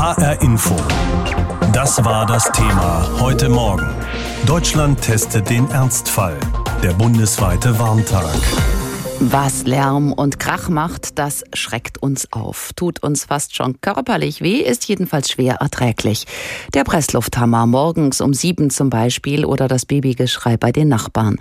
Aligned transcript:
HR 0.00 0.40
Info. 0.40 0.76
Das 1.74 2.02
war 2.02 2.24
das 2.24 2.50
Thema 2.52 3.06
heute 3.20 3.50
Morgen. 3.50 3.86
Deutschland 4.46 5.02
testet 5.02 5.50
den 5.50 5.70
Ernstfall. 5.70 6.38
Der 6.82 6.94
bundesweite 6.94 7.78
Warntag. 7.78 8.24
Was 9.22 9.64
Lärm 9.66 10.14
und 10.14 10.40
Krach 10.40 10.70
macht, 10.70 11.18
das 11.18 11.44
schreckt 11.52 12.02
uns 12.02 12.32
auf. 12.32 12.70
Tut 12.74 13.02
uns 13.02 13.26
fast 13.26 13.54
schon 13.54 13.78
körperlich 13.82 14.40
weh, 14.40 14.62
ist 14.62 14.88
jedenfalls 14.88 15.30
schwer 15.30 15.56
erträglich. 15.56 16.26
Der 16.72 16.84
Presslufthammer 16.84 17.66
morgens 17.66 18.22
um 18.22 18.32
sieben 18.32 18.70
zum 18.70 18.88
Beispiel 18.88 19.44
oder 19.44 19.68
das 19.68 19.84
Babygeschrei 19.84 20.56
bei 20.56 20.72
den 20.72 20.88
Nachbarn. 20.88 21.36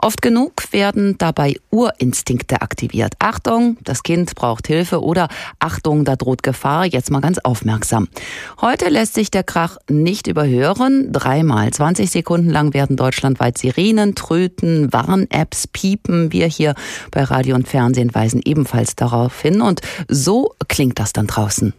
Oft 0.00 0.22
genug 0.22 0.52
werden 0.70 1.18
dabei 1.18 1.56
Urinstinkte 1.70 2.62
aktiviert. 2.62 3.14
Achtung, 3.18 3.78
das 3.82 4.04
Kind 4.04 4.36
braucht 4.36 4.68
Hilfe 4.68 5.02
oder 5.02 5.26
Achtung, 5.58 6.04
da 6.04 6.14
droht 6.14 6.44
Gefahr. 6.44 6.84
Jetzt 6.84 7.10
mal 7.10 7.20
ganz 7.20 7.38
aufmerksam. 7.38 8.06
Heute 8.60 8.88
lässt 8.90 9.14
sich 9.14 9.32
der 9.32 9.42
Krach 9.42 9.78
nicht 9.90 10.28
überhören. 10.28 11.12
Dreimal 11.12 11.72
20 11.72 12.12
Sekunden 12.12 12.50
lang 12.50 12.74
werden 12.74 12.96
deutschlandweit 12.96 13.58
Sirenen, 13.58 14.14
Tröten, 14.14 14.92
Warn-Apps 14.92 15.66
piepen. 15.66 16.30
Wir 16.30 16.46
hier 16.46 16.76
bei 17.10 17.23
Radio 17.30 17.54
und 17.56 17.68
Fernsehen 17.68 18.14
weisen 18.14 18.40
ebenfalls 18.44 18.96
darauf 18.96 19.40
hin. 19.40 19.60
Und 19.60 19.80
so 20.08 20.54
klingt 20.68 20.98
das 20.98 21.12
dann 21.12 21.26
draußen. 21.26 21.74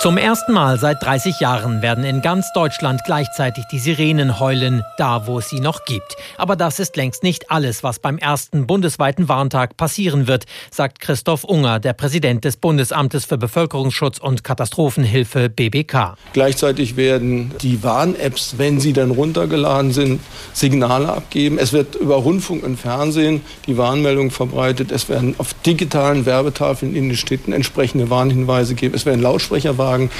Zum 0.00 0.16
ersten 0.16 0.54
Mal 0.54 0.78
seit 0.78 1.02
30 1.02 1.40
Jahren 1.40 1.82
werden 1.82 2.04
in 2.04 2.22
ganz 2.22 2.50
Deutschland 2.54 3.02
gleichzeitig 3.04 3.66
die 3.70 3.78
Sirenen 3.78 4.40
heulen, 4.40 4.82
da 4.96 5.26
wo 5.26 5.40
es 5.40 5.50
sie 5.50 5.60
noch 5.60 5.84
gibt. 5.84 6.16
Aber 6.38 6.56
das 6.56 6.80
ist 6.80 6.96
längst 6.96 7.22
nicht 7.22 7.50
alles, 7.50 7.82
was 7.82 7.98
beim 7.98 8.16
ersten 8.16 8.66
bundesweiten 8.66 9.28
Warntag 9.28 9.76
passieren 9.76 10.26
wird, 10.26 10.46
sagt 10.70 11.00
Christoph 11.00 11.44
Unger, 11.44 11.80
der 11.80 11.92
Präsident 11.92 12.46
des 12.46 12.56
Bundesamtes 12.56 13.26
für 13.26 13.36
Bevölkerungsschutz 13.36 14.16
und 14.16 14.42
Katastrophenhilfe 14.42 15.50
BBK. 15.50 16.16
Gleichzeitig 16.32 16.96
werden 16.96 17.54
die 17.60 17.82
Warn-Apps, 17.82 18.54
wenn 18.56 18.80
sie 18.80 18.94
dann 18.94 19.10
runtergeladen 19.10 19.92
sind, 19.92 20.22
Signale 20.54 21.10
abgeben. 21.10 21.58
Es 21.58 21.74
wird 21.74 21.94
über 21.96 22.14
Rundfunk 22.14 22.62
und 22.64 22.78
Fernsehen 22.78 23.42
die 23.66 23.76
Warnmeldung 23.76 24.30
verbreitet. 24.30 24.92
Es 24.92 25.10
werden 25.10 25.34
auf 25.36 25.52
digitalen 25.52 26.24
Werbetafeln 26.24 26.96
in 26.96 27.08
den 27.10 27.18
Städten 27.18 27.52
entsprechende 27.52 28.08
Warnhinweise 28.08 28.74
gegeben. 28.74 28.94
Es 28.94 29.04
werden 29.04 29.20
Lautsprecher 29.20 29.76
Wohnwagen 29.90 30.10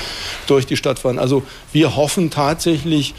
durch 0.47 0.67
die 0.67 0.77
Stadt 0.77 0.99
fahren. 0.99 1.19
Also 1.19 1.43
wir 1.73 1.97
hoffen 1.97 2.31
tatsächlich, 2.31 3.15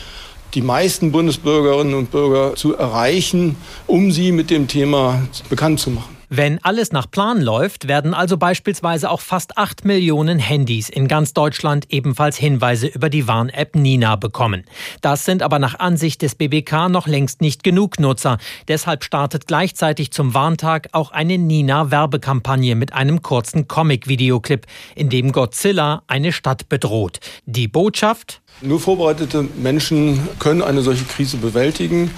die 0.53 0.61
meisten 0.61 1.13
Bundesbürgerinnen 1.13 1.93
und 1.93 2.11
Bürger 2.11 2.55
zu 2.55 2.75
erreichen, 2.75 3.55
um 3.87 4.11
sie 4.11 4.33
mit 4.33 4.49
dem 4.49 4.67
Thema 4.67 5.21
bekannt 5.49 5.79
zu 5.79 5.91
machen. 5.91 6.20
Wenn 6.33 6.63
alles 6.63 6.93
nach 6.93 7.11
Plan 7.11 7.41
läuft, 7.41 7.89
werden 7.89 8.13
also 8.13 8.37
beispielsweise 8.37 9.11
auch 9.11 9.19
fast 9.19 9.57
8 9.57 9.83
Millionen 9.83 10.39
Handys 10.39 10.87
in 10.87 11.09
ganz 11.09 11.33
Deutschland 11.33 11.87
ebenfalls 11.89 12.37
Hinweise 12.37 12.87
über 12.87 13.09
die 13.09 13.27
Warn-App 13.27 13.75
Nina 13.75 14.15
bekommen. 14.15 14.63
Das 15.01 15.25
sind 15.25 15.43
aber 15.43 15.59
nach 15.59 15.79
Ansicht 15.79 16.21
des 16.21 16.35
BBK 16.35 16.87
noch 16.87 17.05
längst 17.05 17.41
nicht 17.41 17.65
genug 17.65 17.99
Nutzer. 17.99 18.37
Deshalb 18.69 19.03
startet 19.03 19.45
gleichzeitig 19.45 20.11
zum 20.11 20.33
Warntag 20.33 20.87
auch 20.93 21.11
eine 21.11 21.37
Nina-Werbekampagne 21.37 22.75
mit 22.75 22.93
einem 22.93 23.21
kurzen 23.21 23.67
Comic-Videoclip, 23.67 24.67
in 24.95 25.09
dem 25.09 25.33
Godzilla 25.33 26.03
eine 26.07 26.31
Stadt 26.31 26.69
bedroht. 26.69 27.19
Die 27.45 27.67
Botschaft? 27.67 28.41
Nur 28.61 28.79
vorbereitete 28.79 29.43
Menschen 29.57 30.29
können 30.39 30.61
eine 30.61 30.81
solche 30.81 31.03
Krise 31.03 31.35
bewältigen. 31.35 32.09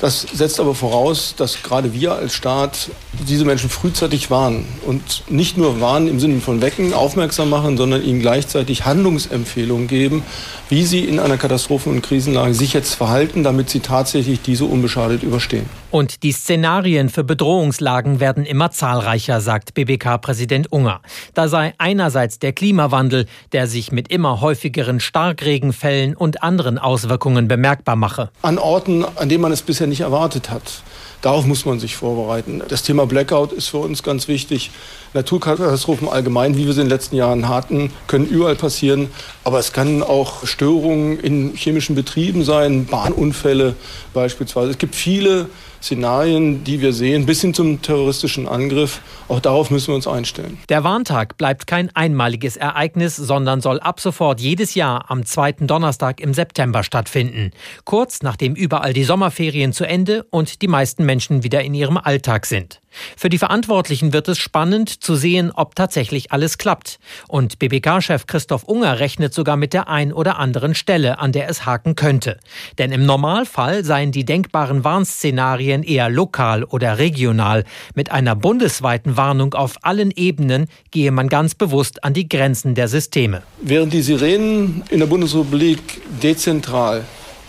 Das 0.00 0.20
setzt 0.20 0.60
aber 0.60 0.76
voraus, 0.76 1.34
dass 1.36 1.60
gerade 1.62 1.92
wir 1.92 2.12
als 2.12 2.32
Staat 2.32 2.90
diese 3.26 3.44
Menschen 3.44 3.68
frühzeitig 3.68 4.30
warnen 4.30 4.64
und 4.86 5.24
nicht 5.28 5.56
nur 5.56 5.80
warnen 5.80 6.06
im 6.06 6.20
Sinne 6.20 6.40
von 6.40 6.62
wecken, 6.62 6.94
aufmerksam 6.94 7.50
machen, 7.50 7.76
sondern 7.76 8.04
ihnen 8.04 8.20
gleichzeitig 8.20 8.84
Handlungsempfehlungen 8.84 9.88
geben, 9.88 10.22
wie 10.68 10.84
sie 10.84 11.04
in 11.04 11.18
einer 11.18 11.36
Katastrophen- 11.36 11.92
und 11.92 12.02
Krisenlage 12.02 12.54
sich 12.54 12.74
jetzt 12.74 12.94
verhalten, 12.94 13.42
damit 13.42 13.70
sie 13.70 13.80
tatsächlich 13.80 14.40
diese 14.40 14.66
unbeschadet 14.66 15.24
überstehen. 15.24 15.68
Und 15.90 16.22
die 16.22 16.32
Szenarien 16.32 17.08
für 17.08 17.24
Bedrohungslagen 17.24 18.20
werden 18.20 18.44
immer 18.44 18.70
zahlreicher, 18.70 19.40
sagt 19.40 19.74
BBK-Präsident 19.74 20.70
Unger. 20.70 21.00
Da 21.34 21.48
sei 21.48 21.72
einerseits 21.78 22.38
der 22.38 22.52
Klimawandel, 22.52 23.26
der 23.52 23.66
sich 23.66 23.90
mit 23.90 24.08
immer 24.12 24.40
häufigeren 24.40 25.00
Starkregenfällen 25.00 26.14
und 26.14 26.42
anderen 26.42 26.78
Auswirkungen 26.78 27.48
bemerkbar 27.48 27.96
mache. 27.96 28.30
An 28.42 28.58
Orten, 28.58 29.04
an 29.16 29.28
denen 29.28 29.40
man 29.40 29.50
es 29.50 29.62
bisher 29.62 29.87
nicht 29.88 30.00
erwartet 30.00 30.50
hat. 30.50 30.82
Darauf 31.20 31.46
muss 31.46 31.64
man 31.64 31.80
sich 31.80 31.96
vorbereiten. 31.96 32.62
Das 32.68 32.84
Thema 32.84 33.04
Blackout 33.06 33.52
ist 33.52 33.68
für 33.68 33.78
uns 33.78 34.04
ganz 34.04 34.28
wichtig. 34.28 34.70
Naturkatastrophen 35.14 36.08
allgemein, 36.08 36.56
wie 36.56 36.66
wir 36.66 36.72
sie 36.72 36.80
in 36.80 36.86
den 36.86 36.90
letzten 36.90 37.16
Jahren 37.16 37.48
hatten, 37.48 37.90
können 38.06 38.26
überall 38.26 38.54
passieren. 38.54 39.08
Aber 39.42 39.58
es 39.58 39.72
kann 39.72 40.04
auch 40.04 40.46
Störungen 40.46 41.18
in 41.18 41.54
chemischen 41.56 41.96
Betrieben 41.96 42.44
sein, 42.44 42.86
Bahnunfälle 42.86 43.74
beispielsweise. 44.14 44.70
Es 44.70 44.78
gibt 44.78 44.94
viele 44.94 45.48
Szenarien, 45.82 46.64
die 46.64 46.80
wir 46.80 46.92
sehen, 46.92 47.26
bis 47.26 47.40
hin 47.40 47.54
zum 47.54 47.80
terroristischen 47.82 48.48
Angriff. 48.48 49.00
Auch 49.28 49.40
darauf 49.40 49.70
müssen 49.70 49.88
wir 49.88 49.94
uns 49.94 50.06
einstellen. 50.06 50.58
Der 50.68 50.84
Warntag 50.84 51.36
bleibt 51.36 51.66
kein 51.66 51.94
einmaliges 51.94 52.56
Ereignis, 52.56 53.16
sondern 53.16 53.60
soll 53.60 53.80
ab 53.80 54.00
sofort 54.00 54.40
jedes 54.40 54.74
Jahr 54.74 55.10
am 55.10 55.24
zweiten 55.24 55.66
Donnerstag 55.66 56.20
im 56.20 56.34
September 56.34 56.82
stattfinden. 56.82 57.52
Kurz 57.84 58.22
nachdem 58.22 58.54
überall 58.54 58.92
die 58.92 59.04
Sommerferien 59.04 59.72
zu 59.72 59.84
Ende 59.84 60.24
und 60.30 60.62
die 60.62 60.68
meisten 60.68 61.04
Menschen 61.04 61.44
wieder 61.44 61.62
in 61.62 61.74
ihrem 61.74 61.96
Alltag 61.96 62.46
sind. 62.46 62.80
Für 63.16 63.28
die 63.28 63.38
Verantwortlichen 63.38 64.12
wird 64.12 64.28
es 64.28 64.38
spannend 64.38 65.02
zu 65.02 65.14
sehen, 65.14 65.50
ob 65.52 65.74
tatsächlich 65.74 66.32
alles 66.32 66.58
klappt. 66.58 66.98
Und 67.28 67.58
BBK-Chef 67.58 68.26
Christoph 68.26 68.64
Unger 68.64 69.00
rechnet 69.00 69.34
sogar 69.34 69.56
mit 69.56 69.72
der 69.72 69.88
ein 69.88 70.12
oder 70.12 70.38
anderen 70.38 70.74
Stelle, 70.74 71.18
an 71.18 71.32
der 71.32 71.48
es 71.48 71.66
haken 71.66 71.94
könnte. 71.94 72.38
Denn 72.78 72.92
im 72.92 73.06
Normalfall 73.06 73.84
seien 73.84 74.12
die 74.12 74.24
denkbaren 74.24 74.84
Warnszenarien 74.84 75.82
eher 75.82 76.08
lokal 76.08 76.64
oder 76.64 76.98
regional. 76.98 77.64
Mit 77.94 78.10
einer 78.10 78.34
bundesweiten 78.34 79.16
Warnung 79.16 79.54
auf 79.54 79.76
allen 79.82 80.10
Ebenen 80.10 80.66
gehe 80.90 81.10
man 81.10 81.28
ganz 81.28 81.54
bewusst 81.54 82.04
an 82.04 82.14
die 82.14 82.28
Grenzen 82.28 82.74
der 82.74 82.88
Systeme. 82.88 83.42
Während 83.60 83.92
die 83.92 84.02
Sirenen 84.02 84.82
in 84.90 85.00
der 85.00 85.06
Bundesrepublik 85.06 85.80
dezentral 86.22 87.04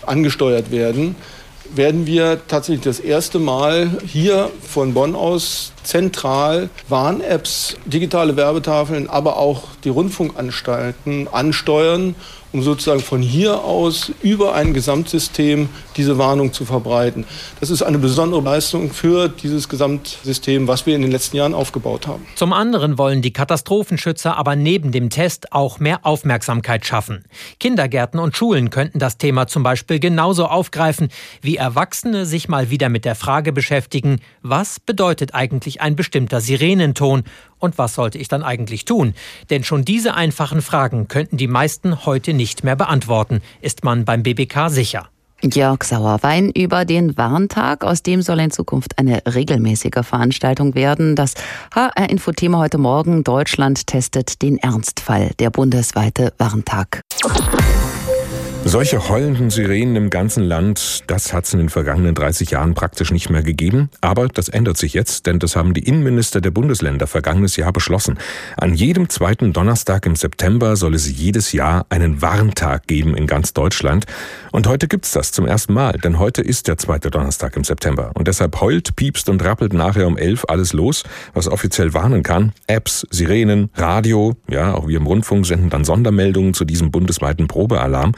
angesteuert 0.06 0.70
werden, 0.70 1.16
werden 1.74 2.06
wir 2.06 2.40
tatsächlich 2.48 2.84
das 2.84 3.00
erste 3.00 3.38
Mal 3.38 3.90
hier 4.06 4.50
von 4.62 4.94
Bonn 4.94 5.14
aus 5.14 5.72
zentral 5.90 6.70
Warn-Apps, 6.88 7.76
digitale 7.84 8.36
Werbetafeln, 8.36 9.10
aber 9.10 9.36
auch 9.38 9.64
die 9.82 9.88
Rundfunkanstalten 9.88 11.26
ansteuern 11.28 12.14
um 12.52 12.62
sozusagen 12.62 13.00
von 13.00 13.22
hier 13.22 13.62
aus 13.64 14.12
über 14.22 14.54
ein 14.54 14.74
Gesamtsystem 14.74 15.68
diese 15.96 16.18
Warnung 16.18 16.52
zu 16.52 16.64
verbreiten. 16.64 17.24
Das 17.60 17.70
ist 17.70 17.82
eine 17.82 17.98
besondere 17.98 18.40
Leistung 18.40 18.92
für 18.92 19.28
dieses 19.28 19.68
Gesamtsystem, 19.68 20.66
was 20.66 20.86
wir 20.86 20.96
in 20.96 21.02
den 21.02 21.10
letzten 21.10 21.36
Jahren 21.36 21.54
aufgebaut 21.54 22.06
haben. 22.06 22.26
Zum 22.34 22.52
anderen 22.52 22.98
wollen 22.98 23.22
die 23.22 23.32
Katastrophenschützer 23.32 24.36
aber 24.36 24.56
neben 24.56 24.92
dem 24.92 25.10
Test 25.10 25.52
auch 25.52 25.78
mehr 25.78 26.00
Aufmerksamkeit 26.02 26.86
schaffen. 26.86 27.24
Kindergärten 27.60 28.18
und 28.18 28.36
Schulen 28.36 28.70
könnten 28.70 28.98
das 28.98 29.18
Thema 29.18 29.46
zum 29.46 29.62
Beispiel 29.62 30.00
genauso 30.00 30.46
aufgreifen, 30.46 31.08
wie 31.42 31.56
Erwachsene 31.56 32.26
sich 32.26 32.48
mal 32.48 32.70
wieder 32.70 32.88
mit 32.88 33.04
der 33.04 33.14
Frage 33.14 33.52
beschäftigen, 33.52 34.20
was 34.42 34.80
bedeutet 34.80 35.34
eigentlich 35.34 35.79
ein 35.80 35.96
bestimmter 35.96 36.40
Sirenenton 36.40 37.24
und 37.58 37.78
was 37.78 37.94
sollte 37.94 38.18
ich 38.18 38.28
dann 38.28 38.42
eigentlich 38.42 38.84
tun? 38.84 39.14
Denn 39.50 39.64
schon 39.64 39.84
diese 39.84 40.14
einfachen 40.14 40.62
Fragen 40.62 41.08
könnten 41.08 41.36
die 41.36 41.48
meisten 41.48 42.06
heute 42.06 42.32
nicht 42.32 42.64
mehr 42.64 42.76
beantworten, 42.76 43.40
ist 43.60 43.84
man 43.84 44.04
beim 44.04 44.22
BBK 44.22 44.68
sicher. 44.68 45.08
Jörg 45.42 45.84
Sauerwein 45.84 46.50
über 46.50 46.84
den 46.84 47.16
Warntag. 47.16 47.84
Aus 47.84 48.02
dem 48.02 48.22
soll 48.22 48.40
in 48.40 48.50
Zukunft 48.50 48.98
eine 48.98 49.22
regelmäßige 49.26 50.02
Veranstaltung 50.02 50.74
werden. 50.74 51.16
Das 51.16 51.34
HR-Info-Thema 51.74 52.58
heute 52.58 52.78
Morgen. 52.78 53.24
Deutschland 53.24 53.86
testet 53.86 54.42
den 54.42 54.58
Ernstfall, 54.58 55.30
der 55.38 55.50
bundesweite 55.50 56.34
Warntag. 56.38 57.00
Solche 58.64 59.08
heulenden 59.08 59.50
Sirenen 59.50 59.96
im 59.96 60.10
ganzen 60.10 60.44
Land, 60.44 61.02
das 61.08 61.32
hat 61.32 61.44
es 61.44 61.52
in 61.54 61.58
den 61.58 61.70
vergangenen 61.70 62.14
30 62.14 62.52
Jahren 62.52 62.74
praktisch 62.74 63.10
nicht 63.10 63.28
mehr 63.28 63.42
gegeben. 63.42 63.90
Aber 64.00 64.28
das 64.28 64.48
ändert 64.48 64.76
sich 64.76 64.92
jetzt, 64.92 65.26
denn 65.26 65.38
das 65.38 65.56
haben 65.56 65.74
die 65.74 65.80
Innenminister 65.80 66.40
der 66.40 66.52
Bundesländer 66.52 67.06
vergangenes 67.06 67.56
Jahr 67.56 67.72
beschlossen. 67.72 68.18
An 68.56 68.74
jedem 68.74 69.08
zweiten 69.08 69.52
Donnerstag 69.52 70.06
im 70.06 70.14
September 70.14 70.76
soll 70.76 70.94
es 70.94 71.10
jedes 71.10 71.52
Jahr 71.52 71.86
einen 71.88 72.22
Warntag 72.22 72.86
geben 72.86 73.16
in 73.16 73.26
ganz 73.26 73.54
Deutschland. 73.54 74.04
Und 74.52 74.68
heute 74.68 74.86
gibt's 74.86 75.12
das 75.12 75.32
zum 75.32 75.46
ersten 75.46 75.72
Mal, 75.72 75.92
denn 75.94 76.18
heute 76.18 76.42
ist 76.42 76.68
der 76.68 76.76
zweite 76.76 77.10
Donnerstag 77.10 77.56
im 77.56 77.64
September. 77.64 78.12
Und 78.14 78.28
deshalb 78.28 78.60
heult, 78.60 78.94
piepst 78.94 79.28
und 79.30 79.42
rappelt 79.42 79.72
nachher 79.72 80.06
um 80.06 80.16
elf 80.16 80.44
alles 80.46 80.74
los, 80.74 81.02
was 81.32 81.48
offiziell 81.48 81.92
warnen 81.94 82.22
kann. 82.22 82.52
Apps, 82.68 83.06
Sirenen, 83.10 83.70
Radio, 83.74 84.36
ja, 84.48 84.74
auch 84.74 84.86
wir 84.86 84.98
im 84.98 85.06
Rundfunk 85.06 85.46
senden 85.46 85.70
dann 85.70 85.84
Sondermeldungen 85.84 86.54
zu 86.54 86.64
diesem 86.64 86.90
bundesweiten 86.90 87.48
Probealarm. 87.48 88.12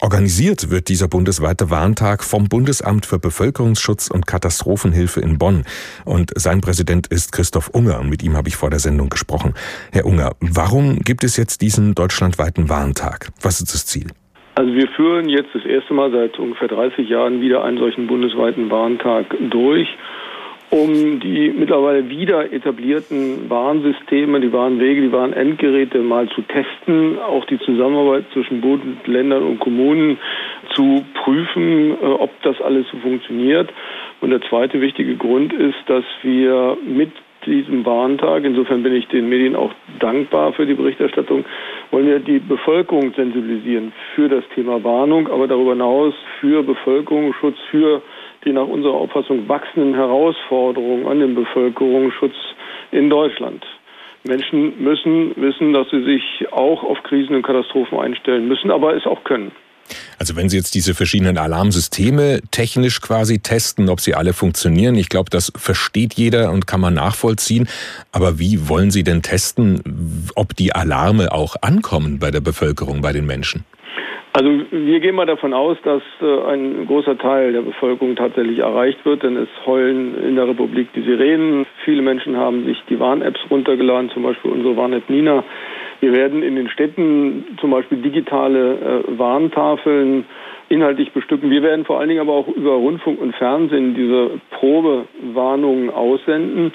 Organisiert 0.00 0.70
wird 0.70 0.88
dieser 0.88 1.08
bundesweite 1.08 1.70
Warntag 1.70 2.24
vom 2.24 2.48
Bundesamt 2.48 3.06
für 3.06 3.18
Bevölkerungsschutz 3.18 4.08
und 4.10 4.26
Katastrophenhilfe 4.26 5.20
in 5.20 5.38
Bonn. 5.38 5.64
Und 6.04 6.32
sein 6.36 6.60
Präsident 6.60 7.06
ist 7.06 7.32
Christoph 7.32 7.70
Unger. 7.72 8.02
Mit 8.02 8.22
ihm 8.22 8.36
habe 8.36 8.48
ich 8.48 8.56
vor 8.56 8.70
der 8.70 8.78
Sendung 8.78 9.08
gesprochen. 9.08 9.54
Herr 9.92 10.06
Unger, 10.06 10.32
warum 10.40 11.00
gibt 11.00 11.24
es 11.24 11.36
jetzt 11.36 11.60
diesen 11.62 11.94
deutschlandweiten 11.94 12.68
Warntag? 12.68 13.30
Was 13.42 13.60
ist 13.60 13.74
das 13.74 13.86
Ziel? 13.86 14.08
Also 14.54 14.74
wir 14.74 14.88
führen 14.88 15.28
jetzt 15.28 15.54
das 15.54 15.64
erste 15.64 15.94
Mal 15.94 16.10
seit 16.10 16.38
ungefähr 16.38 16.68
30 16.68 17.08
Jahren 17.08 17.40
wieder 17.40 17.64
einen 17.64 17.78
solchen 17.78 18.06
bundesweiten 18.06 18.70
Warntag 18.70 19.34
durch 19.50 19.88
um 20.70 21.18
die 21.18 21.52
mittlerweile 21.56 22.08
wieder 22.08 22.52
etablierten 22.52 23.50
Warnsysteme, 23.50 24.40
die 24.40 24.52
Warnwege, 24.52 25.02
die 25.02 25.12
Warnendgeräte 25.12 25.98
mal 25.98 26.28
zu 26.28 26.42
testen, 26.42 27.18
auch 27.18 27.44
die 27.46 27.58
Zusammenarbeit 27.58 28.24
zwischen 28.32 28.60
Bund, 28.60 28.82
Ländern 29.06 29.42
und 29.42 29.58
Kommunen 29.58 30.18
zu 30.74 31.04
prüfen, 31.24 31.96
äh, 32.00 32.06
ob 32.06 32.30
das 32.42 32.60
alles 32.60 32.86
so 32.92 32.98
funktioniert. 32.98 33.68
Und 34.20 34.30
der 34.30 34.40
zweite 34.42 34.80
wichtige 34.80 35.16
Grund 35.16 35.52
ist, 35.52 35.78
dass 35.86 36.04
wir 36.22 36.76
mit 36.86 37.10
diesem 37.46 37.84
Warntag, 37.86 38.44
insofern 38.44 38.82
bin 38.82 38.94
ich 38.94 39.08
den 39.08 39.28
Medien 39.28 39.56
auch 39.56 39.72
dankbar 39.98 40.52
für 40.52 40.66
die 40.66 40.74
Berichterstattung, 40.74 41.44
wollen 41.90 42.06
wir 42.06 42.18
die 42.18 42.38
Bevölkerung 42.38 43.12
sensibilisieren 43.14 43.92
für 44.14 44.28
das 44.28 44.44
Thema 44.54 44.84
Warnung, 44.84 45.28
aber 45.28 45.48
darüber 45.48 45.72
hinaus 45.72 46.14
für 46.38 46.62
Bevölkerungsschutz, 46.62 47.56
für 47.70 48.02
die 48.44 48.52
nach 48.52 48.66
unserer 48.66 48.94
Auffassung 48.94 49.48
wachsenden 49.48 49.94
Herausforderungen 49.94 51.06
an 51.06 51.20
den 51.20 51.34
Bevölkerungsschutz 51.34 52.34
in 52.90 53.10
Deutschland. 53.10 53.64
Menschen 54.24 54.82
müssen 54.82 55.34
wissen, 55.36 55.72
dass 55.72 55.88
sie 55.90 56.04
sich 56.04 56.52
auch 56.52 56.82
auf 56.82 57.02
Krisen 57.04 57.36
und 57.36 57.42
Katastrophen 57.42 57.98
einstellen 57.98 58.48
müssen, 58.48 58.70
aber 58.70 58.94
es 58.94 59.06
auch 59.06 59.24
können. 59.24 59.52
Also 60.18 60.36
wenn 60.36 60.48
Sie 60.48 60.56
jetzt 60.56 60.74
diese 60.74 60.94
verschiedenen 60.94 61.38
Alarmsysteme 61.38 62.40
technisch 62.50 63.00
quasi 63.00 63.40
testen, 63.40 63.88
ob 63.88 64.00
sie 64.00 64.14
alle 64.14 64.32
funktionieren, 64.32 64.94
ich 64.94 65.08
glaube, 65.08 65.30
das 65.30 65.52
versteht 65.56 66.14
jeder 66.14 66.52
und 66.52 66.66
kann 66.66 66.80
man 66.80 66.94
nachvollziehen. 66.94 67.68
Aber 68.12 68.38
wie 68.38 68.68
wollen 68.68 68.90
Sie 68.90 69.02
denn 69.02 69.22
testen, 69.22 70.30
ob 70.36 70.54
die 70.54 70.74
Alarme 70.74 71.32
auch 71.32 71.56
ankommen 71.62 72.18
bei 72.18 72.30
der 72.30 72.40
Bevölkerung, 72.40 73.00
bei 73.00 73.12
den 73.12 73.26
Menschen? 73.26 73.64
Also 74.32 74.48
wir 74.70 75.00
gehen 75.00 75.16
mal 75.16 75.26
davon 75.26 75.52
aus, 75.52 75.76
dass 75.82 76.02
äh, 76.22 76.52
ein 76.52 76.86
großer 76.86 77.18
Teil 77.18 77.52
der 77.52 77.62
Bevölkerung 77.62 78.14
tatsächlich 78.14 78.60
erreicht 78.60 79.04
wird, 79.04 79.24
denn 79.24 79.36
es 79.36 79.48
heulen 79.66 80.22
in 80.22 80.36
der 80.36 80.46
Republik 80.46 80.92
die 80.94 81.02
Sirenen. 81.02 81.66
Viele 81.84 82.00
Menschen 82.00 82.36
haben 82.36 82.64
sich 82.64 82.80
die 82.88 83.00
Warn-Apps 83.00 83.40
runtergeladen, 83.50 84.10
zum 84.10 84.22
Beispiel 84.22 84.52
unsere 84.52 84.76
Warn-App 84.76 85.10
Nina. 85.10 85.42
Wir 85.98 86.12
werden 86.12 86.44
in 86.44 86.54
den 86.54 86.68
Städten 86.68 87.58
zum 87.60 87.70
Beispiel 87.72 87.98
digitale 87.98 88.74
äh, 89.08 89.18
Warntafeln 89.18 90.24
inhaltlich 90.68 91.10
bestücken. 91.10 91.50
Wir 91.50 91.64
werden 91.64 91.84
vor 91.84 91.98
allen 91.98 92.08
Dingen 92.08 92.20
aber 92.20 92.34
auch 92.34 92.46
über 92.46 92.74
Rundfunk 92.74 93.20
und 93.20 93.34
Fernsehen 93.34 93.96
diese 93.96 94.40
Probewarnungen 94.52 95.90
aussenden 95.90 96.72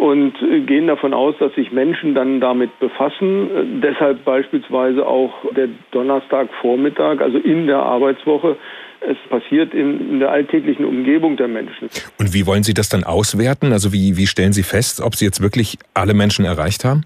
und 0.00 0.34
gehen 0.66 0.86
davon 0.86 1.14
aus, 1.14 1.34
dass 1.38 1.54
sich 1.54 1.72
Menschen 1.72 2.14
dann 2.14 2.40
damit 2.40 2.78
befassen. 2.78 3.80
Deshalb 3.82 4.24
beispielsweise 4.24 5.06
auch 5.06 5.32
der 5.56 5.68
Donnerstagvormittag, 5.92 7.20
also 7.20 7.38
in 7.38 7.66
der 7.66 7.78
Arbeitswoche. 7.78 8.56
Es 9.00 9.16
passiert 9.28 9.74
in, 9.74 10.12
in, 10.12 10.20
der 10.20 10.30
alltäglichen 10.30 10.84
Umgebung 10.84 11.36
der 11.36 11.48
Menschen. 11.48 11.90
Und 12.18 12.32
wie 12.32 12.46
wollen 12.46 12.62
Sie 12.62 12.72
das 12.72 12.88
dann 12.88 13.04
auswerten? 13.04 13.72
Also 13.72 13.92
wie, 13.92 14.16
wie 14.16 14.26
stellen 14.26 14.52
Sie 14.52 14.62
fest, 14.62 15.02
ob 15.04 15.14
Sie 15.14 15.26
jetzt 15.26 15.42
wirklich 15.42 15.76
alle 15.92 16.14
Menschen 16.14 16.44
erreicht 16.46 16.84
haben? 16.84 17.02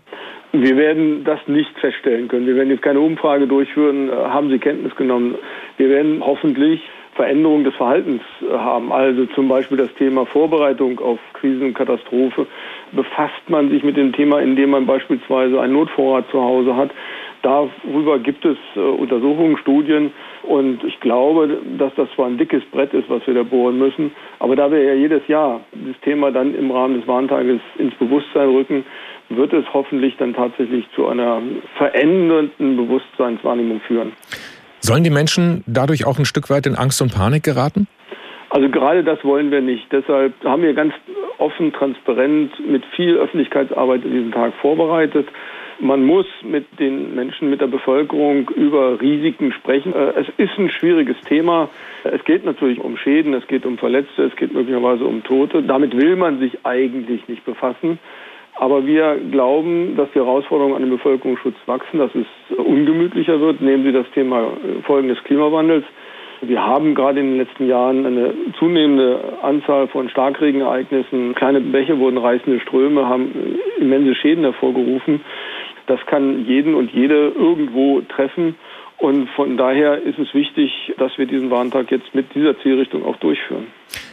Wir 0.52 0.76
werden 0.76 1.25
das 1.25 1.41
nicht 1.46 1.76
feststellen 1.81 2.29
können. 2.29 2.46
Wir 2.46 2.56
werden 2.56 2.70
jetzt 2.70 2.82
keine 2.82 3.00
Umfrage 3.00 3.46
durchführen. 3.46 4.11
Haben 4.11 4.49
Sie 4.49 4.58
Kenntnis 4.58 4.94
genommen? 4.96 5.34
Wir 5.76 5.91
werden 5.91 6.23
hoffentlich 6.25 6.81
Veränderung 7.19 7.65
des 7.65 7.75
Verhaltens 7.75 8.23
haben. 8.49 8.93
Also 8.93 9.26
zum 9.35 9.49
Beispiel 9.49 9.76
das 9.76 9.93
Thema 9.94 10.25
Vorbereitung 10.25 11.00
auf 11.00 11.19
Krisen 11.32 11.67
und 11.67 11.75
Katastrophe. 11.75 12.47
Befasst 12.93 13.43
man 13.49 13.70
sich 13.70 13.82
mit 13.82 13.97
dem 13.97 14.12
Thema, 14.12 14.38
indem 14.41 14.70
man 14.70 14.87
beispielsweise 14.87 15.61
einen 15.61 15.73
Notvorrat 15.73 16.31
zu 16.31 16.41
Hause 16.41 16.76
hat. 16.76 16.93
Darüber 17.43 18.20
gibt 18.20 18.44
es 18.44 18.56
äh, 18.76 18.81
Untersuchungen, 18.81 19.56
Studien 19.59 20.12
und 20.43 20.85
ich 20.85 21.00
glaube, 21.00 21.59
dass 21.76 21.93
das 21.97 22.09
zwar 22.15 22.26
ein 22.26 22.38
dickes 22.38 22.65
Brett 22.73 22.94
ist, 22.94 23.11
was 23.11 23.26
wir 23.26 23.35
da 23.35 23.43
bohren 23.43 23.79
müssen, 23.79 24.12
aber 24.38 24.56
da 24.56 24.70
wir 24.70 24.82
ja 24.82 24.94
jedes 24.94 25.26
Jahr 25.29 25.61
das 25.73 26.00
Thema 26.03 26.32
dann 26.32 26.55
im 26.55 26.70
Rahmen 26.70 26.99
des 26.99 27.06
Warntages 27.06 27.61
ins 27.79 27.94
Bewusstsein 27.94 28.49
rücken, 28.49 28.85
wird 29.29 29.53
es 29.53 29.65
hoffentlich 29.73 30.17
dann 30.17 30.35
tatsächlich 30.35 30.85
zu 30.97 31.06
einer 31.06 31.41
verändernden 31.76 32.76
Bewusstseinswahrnehmung 32.76 33.81
führen. 33.81 34.12
Sollen 34.80 35.04
die 35.04 35.10
Menschen 35.10 35.64
dadurch 35.66 36.06
auch 36.06 36.19
ein 36.19 36.25
Stück 36.25 36.50
weit 36.50 36.66
in 36.66 36.76
Angst 36.76 37.02
und 37.02 37.14
Panik 37.14 37.42
geraten? 37.42 37.86
Also 38.50 38.69
gerade 38.69 39.04
das 39.04 39.22
wollen 39.25 39.50
wir 39.50 39.60
nicht. 39.60 39.92
Deshalb 39.92 40.32
haben 40.44 40.62
wir 40.62 40.72
ganz 40.72 40.94
offen, 41.38 41.72
transparent, 41.72 42.52
mit 42.66 42.84
viel 42.96 43.16
Öffentlichkeitsarbeit 43.16 44.04
diesen 44.04 44.32
Tag 44.32 44.54
vorbereitet. 44.60 45.28
Man 45.80 46.04
muss 46.04 46.26
mit 46.42 46.66
den 46.80 47.14
Menschen, 47.14 47.50
mit 47.50 47.60
der 47.60 47.69
Bevölkerung 47.69 48.48
über 48.50 49.00
Risiken 49.00 49.52
sprechen. 49.52 49.94
Äh, 49.94 50.12
es 50.20 50.26
ist 50.36 50.58
ein 50.58 50.70
schwieriges 50.70 51.16
Thema. 51.20 51.69
Es 52.02 52.24
geht 52.24 52.44
natürlich 52.44 52.81
um 52.81 52.96
Schäden, 52.96 53.32
es 53.34 53.46
geht 53.46 53.64
um 53.64 53.78
Verletzte, 53.78 54.24
es 54.24 54.34
geht 54.34 54.52
möglicherweise 54.52 55.04
um 55.04 55.22
Tote. 55.22 55.62
Damit 55.62 55.96
will 55.96 56.16
man 56.16 56.40
sich 56.40 56.58
eigentlich 56.64 57.28
nicht 57.28 57.44
befassen. 57.44 58.00
Aber 58.60 58.84
wir 58.87 59.20
glauben, 59.31 59.94
dass 59.96 60.08
die 60.12 60.19
Herausforderungen 60.19 60.75
an 60.75 60.82
den 60.82 60.90
Bevölkerungsschutz 60.90 61.55
wachsen, 61.66 61.99
dass 61.99 62.10
es 62.14 62.26
ungemütlicher 62.56 63.40
wird. 63.40 63.60
Nehmen 63.60 63.84
Sie 63.84 63.93
das 63.93 64.10
Thema 64.14 64.49
Folgen 64.84 65.08
des 65.08 65.22
Klimawandels. 65.25 65.84
Wir 66.40 66.64
haben 66.64 66.94
gerade 66.94 67.20
in 67.20 67.31
den 67.31 67.38
letzten 67.38 67.69
Jahren 67.69 68.05
eine 68.05 68.34
zunehmende 68.58 69.38
Anzahl 69.43 69.87
von 69.88 70.08
Starkregenereignissen. 70.08 71.34
Kleine 71.34 71.60
Bäche 71.60 71.99
wurden 71.99 72.19
reißende 72.19 72.60
Ströme, 72.60 73.08
haben 73.08 73.58
immense 73.78 74.14
Schäden 74.16 74.44
hervorgerufen. 74.44 75.20
Das 75.87 76.05
kann 76.06 76.44
jeden 76.44 76.75
und 76.75 76.93
jede 76.93 77.32
irgendwo 77.37 78.02
treffen. 78.02 78.56
Und 78.99 79.28
von 79.31 79.56
daher 79.56 80.02
ist 80.02 80.19
es 80.19 80.34
wichtig, 80.34 80.93
dass 80.99 81.16
wir 81.16 81.26
diesen 81.26 81.50
Warntag 81.50 81.90
jetzt 81.93 82.14
mit 82.14 82.34
dieser 82.34 82.58
Zielrichtung 82.58 83.05
auch 83.05 83.16
durchführen. 83.16 83.69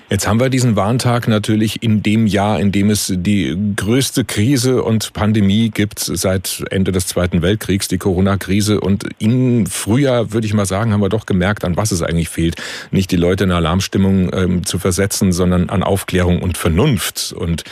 Jetzt 0.07 0.27
haben 0.27 0.39
wir 0.39 0.49
diesen 0.49 0.75
Warntag 0.75 1.27
natürlich 1.27 1.81
in 1.81 2.03
dem 2.03 2.27
Jahr, 2.27 2.59
in 2.59 2.71
dem 2.71 2.91
es 2.91 3.11
die 3.15 3.57
größte 3.75 4.23
Krise 4.23 4.83
und 4.83 5.13
Pandemie 5.13 5.71
gibt 5.73 5.97
seit 5.97 6.63
Ende 6.69 6.91
des 6.91 7.07
Zweiten 7.07 7.41
Weltkriegs, 7.41 7.87
die 7.87 7.97
Corona-Krise. 7.97 8.81
Und 8.81 9.03
im 9.17 9.65
Frühjahr, 9.65 10.31
würde 10.31 10.45
ich 10.45 10.53
mal 10.53 10.67
sagen, 10.67 10.93
haben 10.93 11.01
wir 11.01 11.09
doch 11.09 11.25
gemerkt, 11.25 11.65
an 11.65 11.75
was 11.75 11.91
es 11.91 12.03
eigentlich 12.03 12.29
fehlt. 12.29 12.55
Nicht 12.91 13.11
die 13.11 13.15
Leute 13.15 13.45
in 13.45 13.51
Alarmstimmung 13.51 14.29
ähm, 14.31 14.63
zu 14.63 14.77
versetzen, 14.77 15.31
sondern 15.31 15.69
an 15.71 15.81
Aufklärung 15.81 16.43
und 16.43 16.55
Vernunft. 16.55 17.33
Und 17.35 17.63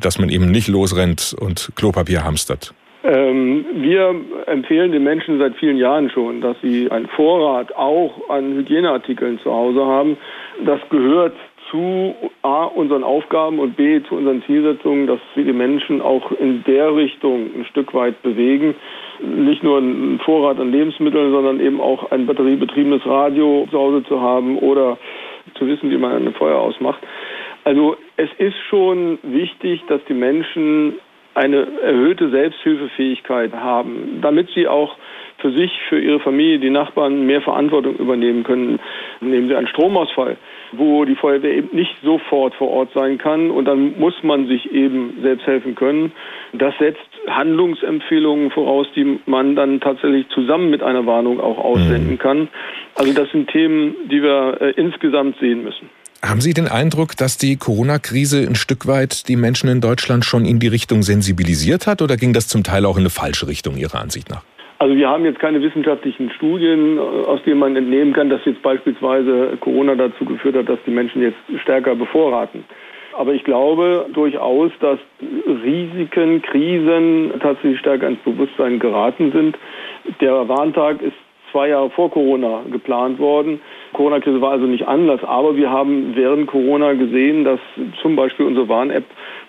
dass 0.00 0.18
man 0.18 0.30
eben 0.30 0.50
nicht 0.50 0.66
losrennt 0.66 1.36
und 1.38 1.70
Klopapier 1.76 2.24
hamstert. 2.24 2.74
Ähm, 3.04 3.64
wir 3.74 4.16
empfehlen 4.46 4.90
den 4.90 5.04
Menschen 5.04 5.38
seit 5.38 5.54
vielen 5.56 5.76
Jahren 5.76 6.10
schon, 6.10 6.40
dass 6.40 6.56
sie 6.60 6.90
einen 6.90 7.06
Vorrat 7.06 7.74
auch 7.76 8.28
an 8.28 8.54
Hygieneartikeln 8.54 9.38
zu 9.38 9.52
Hause 9.52 9.86
haben. 9.86 10.16
Das 10.66 10.80
gehört 10.90 11.36
zu 11.70 12.14
A, 12.42 12.64
unseren 12.64 13.04
Aufgaben 13.04 13.58
und 13.58 13.76
B, 13.76 14.02
zu 14.02 14.16
unseren 14.16 14.42
Zielsetzungen, 14.44 15.06
dass 15.06 15.20
wir 15.34 15.44
die 15.44 15.52
Menschen 15.52 16.00
auch 16.00 16.32
in 16.32 16.64
der 16.64 16.94
Richtung 16.94 17.50
ein 17.56 17.66
Stück 17.66 17.94
weit 17.94 18.22
bewegen. 18.22 18.74
Nicht 19.20 19.62
nur 19.62 19.78
einen 19.78 20.20
Vorrat 20.20 20.58
an 20.58 20.72
Lebensmitteln, 20.72 21.32
sondern 21.32 21.60
eben 21.60 21.80
auch 21.80 22.10
ein 22.10 22.26
batteriebetriebenes 22.26 23.04
Radio 23.06 23.66
zu 23.70 23.78
Hause 23.78 24.04
zu 24.04 24.20
haben 24.20 24.58
oder 24.58 24.98
zu 25.56 25.66
wissen, 25.66 25.90
wie 25.90 25.98
man 25.98 26.26
ein 26.26 26.34
Feuer 26.34 26.58
ausmacht. 26.58 27.00
Also 27.64 27.96
es 28.16 28.30
ist 28.38 28.56
schon 28.68 29.18
wichtig, 29.22 29.82
dass 29.88 30.00
die 30.08 30.14
Menschen 30.14 30.94
eine 31.34 31.66
erhöhte 31.82 32.30
Selbsthilfefähigkeit 32.30 33.52
haben, 33.52 34.18
damit 34.22 34.50
sie 34.54 34.66
auch 34.66 34.96
für 35.38 35.52
sich, 35.52 35.70
für 35.88 36.00
ihre 36.00 36.20
Familie, 36.20 36.58
die 36.58 36.70
Nachbarn 36.70 37.26
mehr 37.26 37.40
Verantwortung 37.40 37.96
übernehmen 37.96 38.44
können. 38.44 38.80
Nehmen 39.20 39.48
Sie 39.48 39.54
einen 39.54 39.68
Stromausfall, 39.68 40.36
wo 40.72 41.04
die 41.04 41.14
Feuerwehr 41.14 41.54
eben 41.54 41.74
nicht 41.74 41.94
sofort 42.02 42.54
vor 42.54 42.70
Ort 42.70 42.90
sein 42.94 43.18
kann 43.18 43.50
und 43.50 43.64
dann 43.64 43.98
muss 43.98 44.14
man 44.22 44.48
sich 44.48 44.70
eben 44.72 45.18
selbst 45.22 45.46
helfen 45.46 45.74
können. 45.74 46.12
Das 46.52 46.74
setzt 46.78 47.00
Handlungsempfehlungen 47.28 48.50
voraus, 48.50 48.86
die 48.96 49.20
man 49.26 49.54
dann 49.54 49.80
tatsächlich 49.80 50.28
zusammen 50.30 50.70
mit 50.70 50.82
einer 50.82 51.06
Warnung 51.06 51.40
auch 51.40 51.58
aussenden 51.58 52.12
mhm. 52.12 52.18
kann. 52.18 52.48
Also 52.94 53.12
das 53.12 53.30
sind 53.30 53.50
Themen, 53.50 53.94
die 54.10 54.22
wir 54.22 54.60
äh, 54.60 54.70
insgesamt 54.72 55.38
sehen 55.38 55.62
müssen. 55.62 55.88
Haben 56.20 56.40
Sie 56.40 56.52
den 56.52 56.66
Eindruck, 56.66 57.16
dass 57.16 57.38
die 57.38 57.56
Corona-Krise 57.56 58.44
ein 58.44 58.56
Stück 58.56 58.88
weit 58.88 59.28
die 59.28 59.36
Menschen 59.36 59.68
in 59.68 59.80
Deutschland 59.80 60.24
schon 60.24 60.46
in 60.46 60.58
die 60.58 60.66
Richtung 60.66 61.04
sensibilisiert 61.04 61.86
hat 61.86 62.02
oder 62.02 62.16
ging 62.16 62.32
das 62.32 62.48
zum 62.48 62.64
Teil 62.64 62.86
auch 62.86 62.96
in 62.96 63.02
eine 63.02 63.10
falsche 63.10 63.46
Richtung 63.46 63.76
Ihrer 63.76 64.00
Ansicht 64.00 64.28
nach? 64.28 64.42
Also 64.80 64.94
wir 64.94 65.08
haben 65.08 65.24
jetzt 65.24 65.40
keine 65.40 65.60
wissenschaftlichen 65.60 66.30
Studien, 66.30 67.00
aus 67.00 67.42
denen 67.42 67.58
man 67.58 67.74
entnehmen 67.74 68.12
kann, 68.12 68.30
dass 68.30 68.44
jetzt 68.44 68.62
beispielsweise 68.62 69.56
Corona 69.60 69.96
dazu 69.96 70.24
geführt 70.24 70.54
hat, 70.54 70.68
dass 70.68 70.78
die 70.86 70.92
Menschen 70.92 71.20
jetzt 71.20 71.38
stärker 71.62 71.96
bevorraten. 71.96 72.64
Aber 73.12 73.34
ich 73.34 73.42
glaube 73.42 74.06
durchaus, 74.12 74.70
dass 74.80 75.00
Risiken, 75.64 76.42
Krisen 76.42 77.32
tatsächlich 77.40 77.80
stärker 77.80 78.06
ins 78.06 78.20
Bewusstsein 78.20 78.78
geraten 78.78 79.32
sind. 79.32 79.58
Der 80.20 80.48
Warntag 80.48 81.02
ist 81.02 81.16
zwei 81.50 81.70
Jahre 81.70 81.90
vor 81.90 82.12
Corona 82.12 82.62
geplant 82.70 83.18
worden. 83.18 83.60
Corona-Krise 83.94 84.40
war 84.40 84.52
also 84.52 84.66
nicht 84.66 84.86
Anlass, 84.86 85.24
aber 85.24 85.56
wir 85.56 85.70
haben 85.70 86.14
während 86.14 86.46
Corona 86.46 86.92
gesehen, 86.92 87.42
dass 87.42 87.58
zum 88.00 88.14
Beispiel 88.14 88.46
unsere 88.46 88.68
Warn-App 88.68 89.04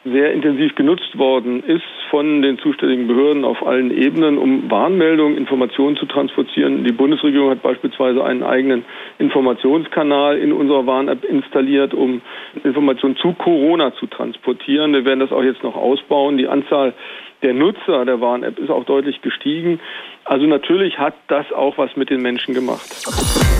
sehr 0.05 0.33
intensiv 0.33 0.73
genutzt 0.73 1.19
worden 1.19 1.61
ist 1.63 1.83
von 2.09 2.41
den 2.41 2.57
zuständigen 2.59 3.07
Behörden 3.07 3.45
auf 3.45 3.65
allen 3.65 3.91
Ebenen, 3.91 4.37
um 4.37 4.69
Warnmeldungen, 4.69 5.37
Informationen 5.37 5.97
zu 5.97 6.05
transportieren. 6.05 6.83
Die 6.83 6.91
Bundesregierung 6.91 7.49
hat 7.49 7.61
beispielsweise 7.61 8.23
einen 8.23 8.43
eigenen 8.43 8.85
Informationskanal 9.17 10.37
in 10.37 10.51
unserer 10.51 10.85
Warn-App 10.85 11.23
installiert, 11.23 11.93
um 11.93 12.21
Informationen 12.63 13.15
zu 13.17 13.33
Corona 13.33 13.93
zu 13.95 14.07
transportieren. 14.07 14.93
Wir 14.93 15.05
werden 15.05 15.19
das 15.19 15.31
auch 15.31 15.43
jetzt 15.43 15.63
noch 15.63 15.75
ausbauen. 15.75 16.37
Die 16.37 16.47
Anzahl 16.47 16.93
der 17.41 17.53
Nutzer 17.53 18.05
der 18.05 18.19
Warn-App 18.21 18.59
ist 18.59 18.69
auch 18.69 18.85
deutlich 18.85 19.21
gestiegen. 19.21 19.79
Also 20.25 20.45
natürlich 20.45 20.97
hat 20.99 21.15
das 21.27 21.51
auch 21.51 21.77
was 21.77 21.95
mit 21.95 22.09
den 22.09 22.21
Menschen 22.21 22.53
gemacht. 22.53 23.58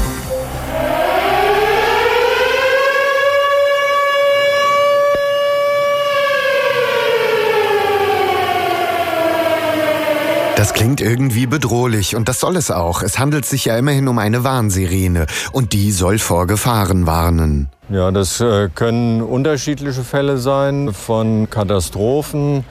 Das 10.59 10.73
klingt 10.73 10.99
irgendwie 10.99 11.47
bedrohlich 11.47 12.17
und 12.17 12.27
das 12.27 12.41
soll 12.41 12.57
es 12.57 12.69
auch. 12.69 13.01
Es 13.01 13.17
handelt 13.17 13.45
sich 13.45 13.63
ja 13.63 13.77
immerhin 13.77 14.09
um 14.09 14.19
eine 14.19 14.43
Warnsirene 14.43 15.25
und 15.53 15.71
die 15.71 15.93
soll 15.93 16.19
vor 16.19 16.47
Gefahren 16.47 17.07
warnen. 17.07 17.69
Ja, 17.87 18.11
das 18.11 18.41
äh, 18.41 18.67
können 18.75 19.21
unterschiedliche 19.21 20.03
Fälle 20.03 20.37
sein, 20.37 20.91
von 20.91 21.49
Katastrophen 21.49 22.65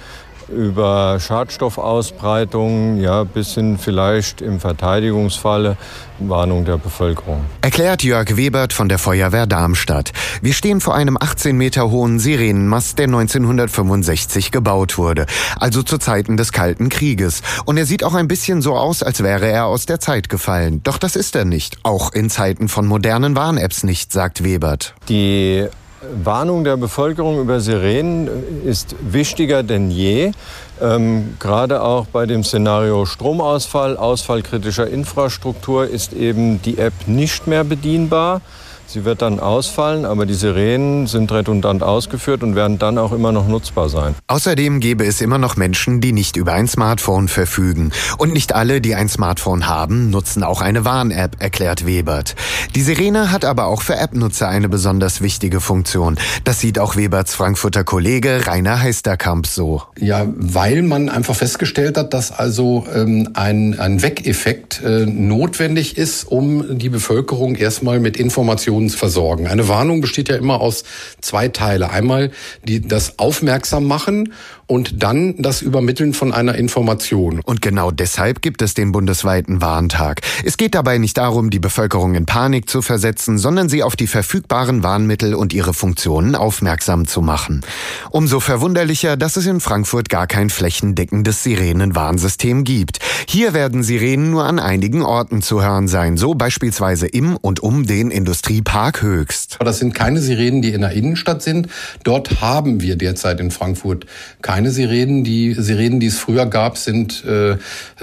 über 0.49 1.19
Schadstoffausbreitung, 1.21 3.01
ja, 3.01 3.25
bis 3.25 3.55
hin 3.55 3.79
vielleicht 3.79 4.41
im 4.41 4.61
Verteidigungsfalle 4.61 5.77
Warnung 6.19 6.65
der 6.65 6.79
Bevölkerung. 6.79 7.45
Erklärt 7.63 8.03
Jörg 8.03 8.37
Webert 8.37 8.73
von 8.73 8.89
der 8.89 8.99
Feuerwehr 8.99 9.47
Darmstadt. 9.47 10.13
Wir 10.43 10.53
stehen 10.53 10.81
vor 10.81 10.95
einem 10.95 11.17
18 11.17 11.57
Meter 11.57 11.91
hohen 11.91 12.19
Sirenenmast, 12.19 12.99
der 12.99 13.07
1965 13.07 14.51
gebaut 14.51 14.99
wurde, 14.99 15.27
also 15.61 15.83
zu 15.83 15.99
Zeiten 15.99 16.37
des 16.37 16.53
Kalten 16.53 16.89
Krieges. 16.89 17.43
Und 17.65 17.77
er 17.77 17.87
sieht 17.87 18.05
auch 18.05 18.15
ein 18.15 18.29
bisschen 18.29 18.63
so 18.63 18.77
aus, 18.77 19.03
als 19.03 19.23
wäre 19.23 19.49
er 19.49 19.67
aus 19.67 19.87
der 19.87 20.01
Zeit 20.01 20.29
gefallen. 20.29 20.81
Doch 20.83 20.99
das 20.99 21.17
ist 21.17 21.37
er 21.37 21.45
nicht, 21.45 21.79
auch 21.85 22.13
in 22.13 22.31
Zeiten 22.31 22.69
von 22.69 22.87
modernen 22.87 23.37
Warn-Apps 23.37 23.85
nicht, 23.85 24.13
sagt 24.13 24.45
Webert. 24.45 24.95
Die 25.09 25.67
Warnung 26.01 26.63
der 26.63 26.77
Bevölkerung 26.77 27.41
über 27.41 27.61
Sirenen 27.61 28.29
ist 28.65 28.95
wichtiger 29.01 29.63
denn 29.63 29.91
je. 29.91 30.33
Ähm, 30.81 31.37
gerade 31.41 31.83
auch 31.83 32.07
bei 32.07 32.25
dem 32.27 32.45
Szenario 32.45 33.05
Stromausfall, 33.05 33.97
Ausfall 33.97 34.43
kritischer 34.43 34.87
Infrastruktur 34.87 35.89
ist 35.89 36.13
eben 36.13 36.63
die 36.63 36.79
App 36.79 36.93
nicht 37.07 37.49
mehr 37.49 37.65
bedienbar. 37.65 38.43
Sie 38.91 39.05
wird 39.05 39.21
dann 39.21 39.39
ausfallen, 39.39 40.07
aber 40.07 40.25
die 40.25 40.33
Sirenen 40.33 41.07
sind 41.07 41.31
redundant 41.31 41.83
ausgeführt 41.83 42.43
und 42.43 42.55
werden 42.55 42.79
dann 42.79 42.97
auch 42.97 43.13
immer 43.13 43.33
noch 43.33 43.47
nutzbar 43.47 43.91
sein. 43.91 44.15
Außerdem 44.29 44.81
gäbe 44.81 45.05
es 45.05 45.21
immer 45.21 45.37
noch 45.37 45.57
Menschen, 45.57 46.01
die 46.01 46.13
nicht 46.13 46.37
über 46.37 46.55
ein 46.55 46.67
Smartphone 46.67 47.29
verfügen. 47.29 47.93
Und 48.17 48.33
nicht 48.33 48.55
alle, 48.55 48.81
die 48.81 48.95
ein 48.95 49.11
Smartphone 49.11 49.69
haben, 49.69 50.09
nutzen 50.09 50.43
auch 50.43 50.63
eine 50.63 50.87
Warn-App, 50.87 51.37
erklärt 51.39 51.85
Webert. 51.85 52.35
Die 52.75 52.81
Sirene 52.81 53.31
hat 53.31 53.45
aber 53.45 53.67
auch 53.67 53.83
für 53.83 53.95
App-Nutzer 53.95 54.49
eine 54.49 54.71
besonders 54.71 55.21
wichtige 55.21 55.61
Funktion. 55.61 56.17
Das 56.45 56.61
sieht 56.61 56.79
auch 56.79 56.97
Weberts 56.97 57.35
Frankfurter 57.35 57.85
Kollege 57.85 58.47
Rainer 58.47 58.81
Heisterkamp 58.81 59.47
so. 59.47 59.83
Ja, 59.99 60.27
weil 60.35 60.81
man 60.81 61.11
einfach 61.11 61.37
festgestellt 61.37 61.99
hat, 61.99 62.15
dass 62.15 62.33
also 62.33 62.87
ähm, 62.95 63.29
ein, 63.35 63.79
ein 63.79 64.01
Weckeffekt 64.01 64.83
äh, 64.83 65.05
notwendig 65.05 65.99
ist, 65.99 66.25
um 66.25 66.79
die 66.79 66.89
Bevölkerung 66.89 67.55
erstmal 67.55 68.01
mit 68.01 68.17
Informationen 68.17 68.78
versorgen. 68.87 69.47
Eine 69.47 69.69
Warnung 69.69 70.01
besteht 70.01 70.29
ja 70.29 70.37
immer 70.37 70.61
aus 70.61 70.85
zwei 71.21 71.49
Teile. 71.49 71.91
Einmal 71.91 72.31
die, 72.63 72.81
das 72.81 73.19
Aufmerksam 73.19 73.87
machen 73.87 74.33
und 74.69 75.03
dann 75.03 75.35
das 75.39 75.63
Übermitteln 75.63 76.13
von 76.13 76.33
einer 76.33 76.55
Information. 76.55 77.41
Und 77.45 77.63
genau 77.63 77.91
deshalb 77.91 78.43
gibt 78.43 78.61
es 78.61 78.75
den 78.75 78.93
bundesweiten 78.93 79.63
Warntag. 79.63 80.21
Es 80.45 80.59
geht 80.59 80.75
dabei 80.75 80.99
nicht 80.99 81.17
darum, 81.17 81.49
die 81.51 81.59
Bevölkerung 81.59 82.15
in 82.15 82.27
Panik 82.27 82.69
zu 82.69 82.83
versetzen, 82.83 83.39
sondern 83.39 83.71
sie 83.71 83.83
auf 83.83 83.97
die 83.97 84.07
verfügbaren 84.07 84.83
Warnmittel 84.83 85.35
und 85.35 85.55
ihre 85.55 85.73
Funktionen 85.73 86.35
aufmerksam 86.35 87.07
zu 87.07 87.23
machen. 87.23 87.63
Umso 88.11 88.41
verwunderlicher, 88.41 89.17
dass 89.17 89.37
es 89.37 89.47
in 89.47 89.61
Frankfurt 89.61 90.11
gar 90.11 90.27
kein 90.27 90.51
flächendeckendes 90.51 91.43
Sirenenwarnsystem 91.43 92.65
gibt. 92.65 92.99
Hier 93.27 93.55
werden 93.55 93.83
Sirenen 93.83 94.31
nur 94.31 94.45
an 94.45 94.59
einigen 94.59 95.03
Orten 95.03 95.41
zu 95.41 95.63
hören 95.63 95.89
sein, 95.89 96.19
so 96.19 96.35
beispielsweise 96.35 97.07
im 97.07 97.37
und 97.37 97.61
um 97.61 97.87
den 97.87 98.11
Industriepark 98.11 98.68
Höchst. 99.03 99.59
Das 99.61 99.79
sind 99.79 99.95
keine 99.95 100.21
Sirenen, 100.21 100.63
die 100.63 100.73
in 100.73 100.83
der 100.83 100.93
Innenstadt 100.93 101.43
sind. 101.43 101.69
Dort 102.05 102.41
haben 102.41 102.81
wir 102.81 102.97
derzeit 102.97 103.41
in 103.41 103.51
Frankfurt 103.51 104.07
keine 104.41 104.59
keine 104.59 104.73
Sirenen. 104.73 105.23
Die 105.23 105.55
Sirenen, 105.55 106.01
die 106.01 106.07
es 106.07 106.19
früher 106.19 106.47
gab, 106.47 106.79
sind 106.79 107.25
äh, 107.25 107.59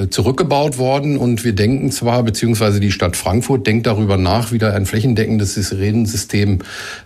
zurückgebaut 0.09 0.77
worden 0.77 1.17
und 1.17 1.43
wir 1.43 1.53
denken 1.53 1.91
zwar, 1.91 2.23
beziehungsweise 2.23 2.79
die 2.79 2.93
Stadt 2.93 3.17
Frankfurt 3.17 3.67
denkt 3.67 3.87
darüber 3.87 4.15
nach, 4.15 4.53
wieder 4.53 4.73
ein 4.73 4.85
flächendeckendes 4.85 5.55
Sirenensystem 5.55 6.59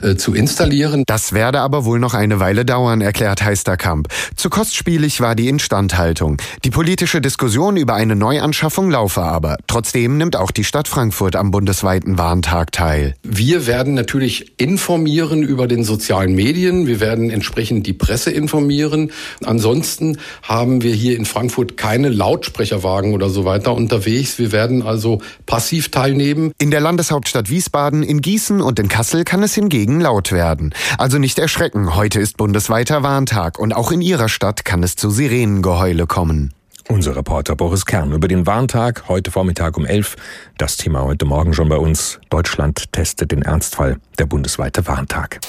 äh, 0.03 0.15
zu 0.15 0.35
installieren. 0.35 1.03
Das 1.07 1.33
werde 1.33 1.61
aber 1.61 1.83
wohl 1.83 1.97
noch 1.97 2.13
eine 2.13 2.39
Weile 2.39 2.63
dauern, 2.63 3.01
erklärt 3.01 3.43
Heisterkamp. 3.43 4.07
Zu 4.35 4.51
kostspielig 4.51 5.19
war 5.19 5.33
die 5.33 5.47
Instandhaltung. 5.47 6.37
Die 6.63 6.69
politische 6.69 7.19
Diskussion 7.19 7.75
über 7.75 7.95
eine 7.95 8.15
Neuanschaffung 8.15 8.91
laufe 8.91 9.23
aber. 9.23 9.57
Trotzdem 9.65 10.17
nimmt 10.17 10.35
auch 10.35 10.51
die 10.51 10.63
Stadt 10.63 10.87
Frankfurt 10.87 11.35
am 11.35 11.49
bundesweiten 11.49 12.19
Warntag 12.19 12.71
teil. 12.71 13.15
Wir 13.23 13.48
werden 13.65 13.93
natürlich 13.93 14.53
informieren 14.57 15.43
über 15.43 15.67
den 15.67 15.83
sozialen 15.83 16.35
Medien. 16.35 16.87
Wir 16.87 16.99
werden 16.99 17.29
entsprechend 17.29 17.87
die 17.87 17.93
Presse 17.93 18.31
informieren. 18.31 19.11
Ansonsten 19.43 20.17
haben 20.43 20.83
wir 20.83 20.93
hier 20.93 21.15
in 21.15 21.25
Frankfurt 21.25 21.77
keine 21.77 22.09
Lautsprecherwagen 22.09 23.13
oder 23.13 23.29
so 23.29 23.45
weiter 23.45 23.73
unterwegs. 23.73 24.39
Wir 24.39 24.51
werden 24.51 24.81
also 24.81 25.21
passiv 25.45 25.89
teilnehmen. 25.89 26.51
In 26.59 26.71
der 26.71 26.81
Landeshauptstadt 26.81 27.49
Wiesbaden, 27.49 28.03
in 28.03 28.21
Gießen 28.21 28.61
und 28.61 28.79
in 28.79 28.87
Kassel 28.87 29.23
kann 29.23 29.43
es 29.43 29.55
hingegen 29.55 29.99
laut 29.99 30.31
werden. 30.31 30.73
Also 30.97 31.17
nicht 31.17 31.39
erschrecken, 31.39 31.95
heute 31.95 32.19
ist 32.19 32.37
bundesweiter 32.37 33.03
Warntag 33.03 33.57
und 33.57 33.73
auch 33.73 33.91
in 33.91 34.01
Ihrer 34.01 34.29
Stadt 34.29 34.65
kann 34.65 34.83
es 34.83 34.95
zu 34.95 35.09
Sirenengeheule 35.09 36.07
kommen. 36.07 36.53
Unser 36.91 37.15
Reporter 37.15 37.55
Boris 37.55 37.85
Kern 37.85 38.13
über 38.13 38.27
den 38.27 38.47
Warntag 38.47 39.07
heute 39.09 39.29
Vormittag 39.29 39.77
um 39.77 39.85
11. 39.85 40.15
Das 40.57 40.75
Thema 40.75 41.03
heute 41.03 41.23
Morgen 41.23 41.53
schon 41.53 41.69
bei 41.69 41.77
uns. 41.77 42.19
Deutschland 42.31 42.91
testet 42.91 43.31
den 43.31 43.43
Ernstfall. 43.43 43.97
Der 44.17 44.25
bundesweite 44.25 44.87
Warntag. 44.87 45.39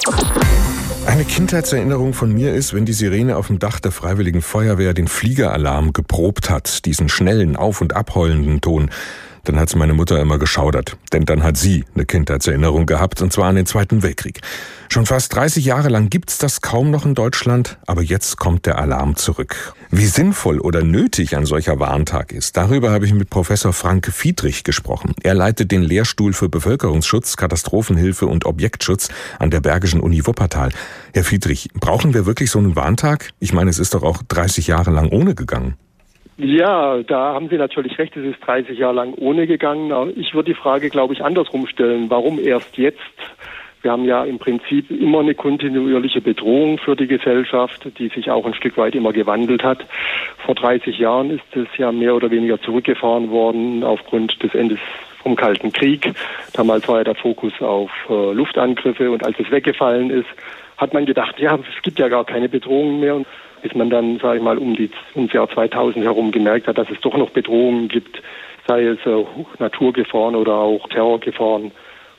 Eine 1.06 1.24
Kindheitserinnerung 1.24 2.12
von 2.12 2.30
mir 2.30 2.52
ist, 2.52 2.74
wenn 2.74 2.84
die 2.84 2.92
Sirene 2.92 3.38
auf 3.38 3.46
dem 3.46 3.58
Dach 3.58 3.80
der 3.80 3.90
Freiwilligen 3.90 4.42
Feuerwehr 4.42 4.92
den 4.92 5.08
Fliegeralarm 5.08 5.94
geprobt 5.94 6.50
hat, 6.50 6.84
diesen 6.84 7.08
schnellen, 7.08 7.56
auf- 7.56 7.80
und 7.80 7.96
abheulenden 7.96 8.60
Ton 8.60 8.90
dann 9.44 9.58
hat's 9.58 9.74
meine 9.74 9.94
Mutter 9.94 10.20
immer 10.20 10.38
geschaudert. 10.38 10.96
Denn 11.12 11.24
dann 11.24 11.42
hat 11.42 11.56
sie 11.56 11.84
eine 11.94 12.04
Kindheitserinnerung 12.04 12.86
gehabt, 12.86 13.22
und 13.22 13.32
zwar 13.32 13.48
an 13.48 13.56
den 13.56 13.66
Zweiten 13.66 14.02
Weltkrieg. 14.02 14.40
Schon 14.88 15.06
fast 15.06 15.34
30 15.36 15.64
Jahre 15.64 15.88
lang 15.88 16.10
gibt's 16.10 16.38
das 16.38 16.62
kaum 16.62 16.90
noch 16.90 17.06
in 17.06 17.14
Deutschland, 17.14 17.78
aber 17.86 18.02
jetzt 18.02 18.38
kommt 18.38 18.66
der 18.66 18.78
Alarm 18.78 19.14
zurück. 19.14 19.72
Wie 19.90 20.06
sinnvoll 20.06 20.58
oder 20.58 20.82
nötig 20.82 21.36
ein 21.36 21.46
solcher 21.46 21.78
Warntag 21.78 22.32
ist, 22.32 22.56
darüber 22.56 22.90
habe 22.90 23.06
ich 23.06 23.14
mit 23.14 23.30
Professor 23.30 23.72
Frank 23.72 24.06
Fiedrich 24.12 24.64
gesprochen. 24.64 25.14
Er 25.22 25.34
leitet 25.34 25.70
den 25.70 25.82
Lehrstuhl 25.82 26.32
für 26.32 26.48
Bevölkerungsschutz, 26.48 27.36
Katastrophenhilfe 27.36 28.26
und 28.26 28.46
Objektschutz 28.46 29.10
an 29.38 29.50
der 29.50 29.60
Bergischen 29.60 30.00
Uni 30.00 30.26
Wuppertal. 30.26 30.70
Herr 31.14 31.24
Fiedrich, 31.24 31.70
brauchen 31.74 32.12
wir 32.12 32.26
wirklich 32.26 32.50
so 32.50 32.58
einen 32.58 32.74
Warntag? 32.74 33.30
Ich 33.38 33.52
meine, 33.52 33.70
es 33.70 33.78
ist 33.78 33.94
doch 33.94 34.02
auch 34.02 34.22
30 34.26 34.66
Jahre 34.66 34.90
lang 34.90 35.08
ohne 35.10 35.36
gegangen. 35.36 35.76
Ja, 36.42 37.02
da 37.02 37.34
haben 37.34 37.50
Sie 37.50 37.58
natürlich 37.58 37.98
recht, 37.98 38.16
es 38.16 38.24
ist 38.24 38.40
30 38.46 38.78
Jahre 38.78 38.94
lang 38.94 39.12
ohne 39.18 39.46
gegangen. 39.46 40.14
Ich 40.16 40.32
würde 40.32 40.52
die 40.52 40.58
Frage, 40.58 40.88
glaube 40.88 41.12
ich, 41.12 41.22
andersrum 41.22 41.66
stellen. 41.66 42.08
Warum 42.08 42.38
erst 42.38 42.78
jetzt? 42.78 42.98
Wir 43.82 43.92
haben 43.92 44.06
ja 44.06 44.24
im 44.24 44.38
Prinzip 44.38 44.90
immer 44.90 45.20
eine 45.20 45.34
kontinuierliche 45.34 46.22
Bedrohung 46.22 46.78
für 46.78 46.96
die 46.96 47.06
Gesellschaft, 47.06 47.86
die 47.98 48.08
sich 48.08 48.30
auch 48.30 48.46
ein 48.46 48.54
Stück 48.54 48.78
weit 48.78 48.94
immer 48.94 49.12
gewandelt 49.12 49.62
hat. 49.62 49.84
Vor 50.38 50.54
30 50.54 50.98
Jahren 50.98 51.30
ist 51.30 51.56
es 51.56 51.68
ja 51.76 51.92
mehr 51.92 52.14
oder 52.14 52.30
weniger 52.30 52.58
zurückgefahren 52.62 53.30
worden 53.30 53.84
aufgrund 53.84 54.42
des 54.42 54.54
Endes 54.54 54.78
vom 55.22 55.36
Kalten 55.36 55.74
Krieg. 55.74 56.10
Damals 56.54 56.88
war 56.88 56.98
ja 56.98 57.04
der 57.04 57.16
Fokus 57.16 57.52
auf 57.60 57.90
äh, 58.08 58.32
Luftangriffe 58.32 59.10
und 59.10 59.26
als 59.26 59.38
es 59.38 59.50
weggefallen 59.50 60.08
ist, 60.08 60.28
hat 60.78 60.94
man 60.94 61.04
gedacht, 61.04 61.38
ja, 61.38 61.56
es 61.56 61.82
gibt 61.82 61.98
ja 61.98 62.08
gar 62.08 62.24
keine 62.24 62.48
Bedrohungen 62.48 63.00
mehr 63.00 63.14
bis 63.62 63.74
man 63.74 63.90
dann, 63.90 64.18
sage 64.18 64.38
ich 64.38 64.42
mal, 64.42 64.58
um 64.58 64.76
die, 64.76 64.90
ums 65.14 65.32
Jahr 65.32 65.48
2000 65.48 66.04
herum 66.04 66.32
gemerkt 66.32 66.66
hat, 66.66 66.78
dass 66.78 66.90
es 66.90 67.00
doch 67.00 67.16
noch 67.16 67.30
Bedrohungen 67.30 67.88
gibt, 67.88 68.22
sei 68.66 68.84
es 68.84 68.98
äh, 69.06 69.24
Naturgefahren 69.58 70.34
oder 70.34 70.54
auch 70.54 70.88
Terrorgefahren, 70.88 71.72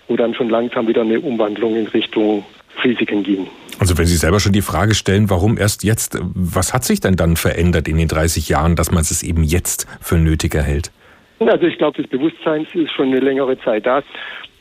wo 0.07 0.15
dann 0.15 0.33
schon 0.33 0.49
langsam 0.49 0.87
wieder 0.87 1.01
eine 1.01 1.19
Umwandlung 1.19 1.75
in 1.75 1.87
Richtung 1.87 2.43
Risiken 2.83 3.23
ging. 3.23 3.47
Also 3.79 3.97
wenn 3.97 4.05
Sie 4.05 4.15
selber 4.15 4.39
schon 4.39 4.53
die 4.53 4.61
Frage 4.61 4.93
stellen, 4.93 5.29
warum 5.29 5.57
erst 5.57 5.83
jetzt, 5.83 6.19
was 6.21 6.73
hat 6.73 6.83
sich 6.83 6.99
denn 6.99 7.15
dann 7.15 7.35
verändert 7.35 7.87
in 7.87 7.97
den 7.97 8.07
30 8.07 8.47
Jahren, 8.49 8.75
dass 8.75 8.91
man 8.91 9.01
es 9.01 9.23
eben 9.23 9.43
jetzt 9.43 9.87
für 10.01 10.17
nötig 10.17 10.53
erhält? 10.53 10.91
Also 11.39 11.65
ich 11.65 11.77
glaube, 11.77 11.99
das 11.99 12.09
Bewusstsein 12.09 12.67
ist 12.73 12.91
schon 12.91 13.07
eine 13.07 13.19
längere 13.19 13.59
Zeit 13.59 13.87
da. 13.87 14.03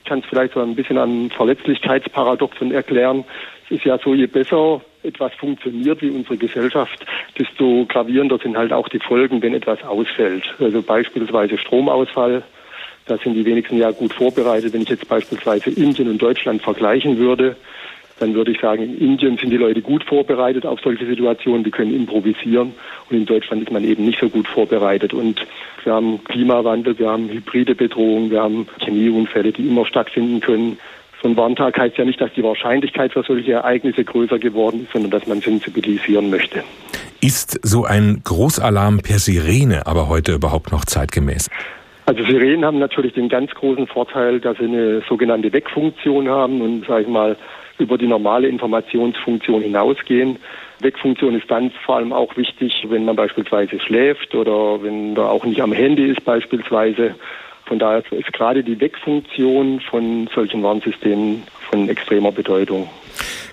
Ich 0.03 0.09
kann 0.09 0.21
es 0.21 0.25
vielleicht 0.27 0.55
so 0.55 0.61
ein 0.61 0.75
bisschen 0.75 0.97
am 0.97 1.31
Verletzlichkeitsparadoxon 1.31 2.73
erklären. 2.73 3.25
Es 3.67 3.77
ist 3.77 3.85
ja 3.85 3.99
so, 4.03 4.15
je 4.15 4.27
besser 4.27 4.81
etwas 5.03 5.33
funktioniert 5.35 6.03
wie 6.03 6.11
unsere 6.11 6.37
Gesellschaft, 6.37 7.05
desto 7.39 7.87
gravierender 7.87 8.39
sind 8.39 8.57
halt 8.57 8.73
auch 8.73 8.89
die 8.89 8.99
Folgen, 8.99 9.43
wenn 9.43 9.55
etwas 9.55 9.83
ausfällt. 9.83 10.45
Also 10.59 10.83
beispielsweise 10.83 11.59
Stromausfall. 11.59 12.43
Da 13.07 13.17
sind 13.19 13.35
die 13.35 13.45
wenigsten 13.45 13.79
ja 13.79 13.91
gut 13.91 14.13
vorbereitet. 14.13 14.73
Wenn 14.73 14.83
ich 14.83 14.89
jetzt 14.89 15.09
beispielsweise 15.09 15.71
Indien 15.71 16.09
und 16.09 16.21
Deutschland 16.21 16.63
vergleichen 16.63 17.19
würde, 17.19 17.57
dann 18.21 18.35
würde 18.35 18.53
ich 18.53 18.61
sagen, 18.61 18.83
in 18.83 18.99
Indien 18.99 19.39
sind 19.39 19.51
die 19.51 19.57
Leute 19.57 19.81
gut 19.81 20.05
vorbereitet 20.05 20.67
auf 20.67 20.81
solche 20.81 21.07
Situationen, 21.07 21.65
die 21.65 21.71
können 21.71 21.95
improvisieren 21.95 22.75
und 23.09 23.17
in 23.17 23.25
Deutschland 23.25 23.63
ist 23.63 23.73
man 23.73 23.83
eben 23.83 24.05
nicht 24.05 24.21
so 24.21 24.29
gut 24.29 24.47
vorbereitet. 24.47 25.15
Und 25.15 25.45
wir 25.85 25.95
haben 25.95 26.23
Klimawandel, 26.25 26.99
wir 26.99 27.09
haben 27.09 27.31
hybride 27.31 27.75
Bedrohungen, 27.75 28.31
wir 28.31 28.43
haben 28.43 28.69
Chemieunfälle, 28.81 29.53
die 29.53 29.67
immer 29.67 29.87
stattfinden 29.87 30.41
können. 30.41 30.79
So 31.23 31.29
ein 31.29 31.37
Warntag 31.37 31.79
heißt 31.79 31.99
ja 31.99 32.05
nicht, 32.05 32.21
dass 32.21 32.33
die 32.33 32.43
Wahrscheinlichkeit 32.43 33.13
für 33.13 33.23
solche 33.23 33.53
Ereignisse 33.53 34.05
größer 34.05 34.39
geworden 34.39 34.85
ist, 34.85 34.93
sondern 34.93 35.11
dass 35.11 35.27
man 35.27 35.41
sensibilisieren 35.41 36.31
möchte. 36.31 36.63
Ist 37.21 37.61
so 37.63 37.85
ein 37.85 38.23
Großalarm 38.25 39.01
per 39.03 39.19
Sirene 39.19 39.87
aber 39.87 40.09
heute 40.09 40.33
überhaupt 40.33 40.73
noch 40.73 40.87
zeitgemäß? 40.87 41.49
Also 42.07 42.25
Sirenen 42.25 42.65
haben 42.65 42.79
natürlich 42.79 43.13
den 43.13 43.29
ganz 43.29 43.51
großen 43.53 43.87
Vorteil, 43.87 44.41
dass 44.41 44.57
sie 44.57 44.65
eine 44.65 45.03
sogenannte 45.09 45.53
Weckfunktion 45.53 46.29
haben 46.29 46.63
und, 46.63 46.87
sage 46.87 47.03
ich 47.03 47.09
mal, 47.09 47.37
über 47.79 47.99
die 47.99 48.07
normale 48.07 48.49
Informationsfunktion 48.49 49.63
hinausgehen. 49.63 50.39
Wegfunktion 50.81 51.35
ist 51.35 51.51
dann 51.51 51.71
vor 51.85 51.97
allem 51.97 52.13
auch 52.13 52.37
wichtig, 52.37 52.87
wenn 52.89 53.05
man 53.05 53.17
beispielsweise 53.17 53.79
schläft 53.81 54.35
oder 54.35 54.83
wenn 54.83 55.15
da 55.15 55.27
auch 55.27 55.45
nicht 55.45 55.61
am 55.61 55.73
Handy 55.73 56.07
ist 56.07 56.25
beispielsweise. 56.25 57.15
Von 57.71 57.79
daher 57.79 58.03
ist 58.11 58.33
gerade 58.33 58.65
die 58.65 58.81
Wegfunktion 58.81 59.79
von 59.79 60.29
solchen 60.35 60.61
Warnsystemen 60.61 61.45
von 61.71 61.89
extremer 61.89 62.33
Bedeutung. 62.33 62.89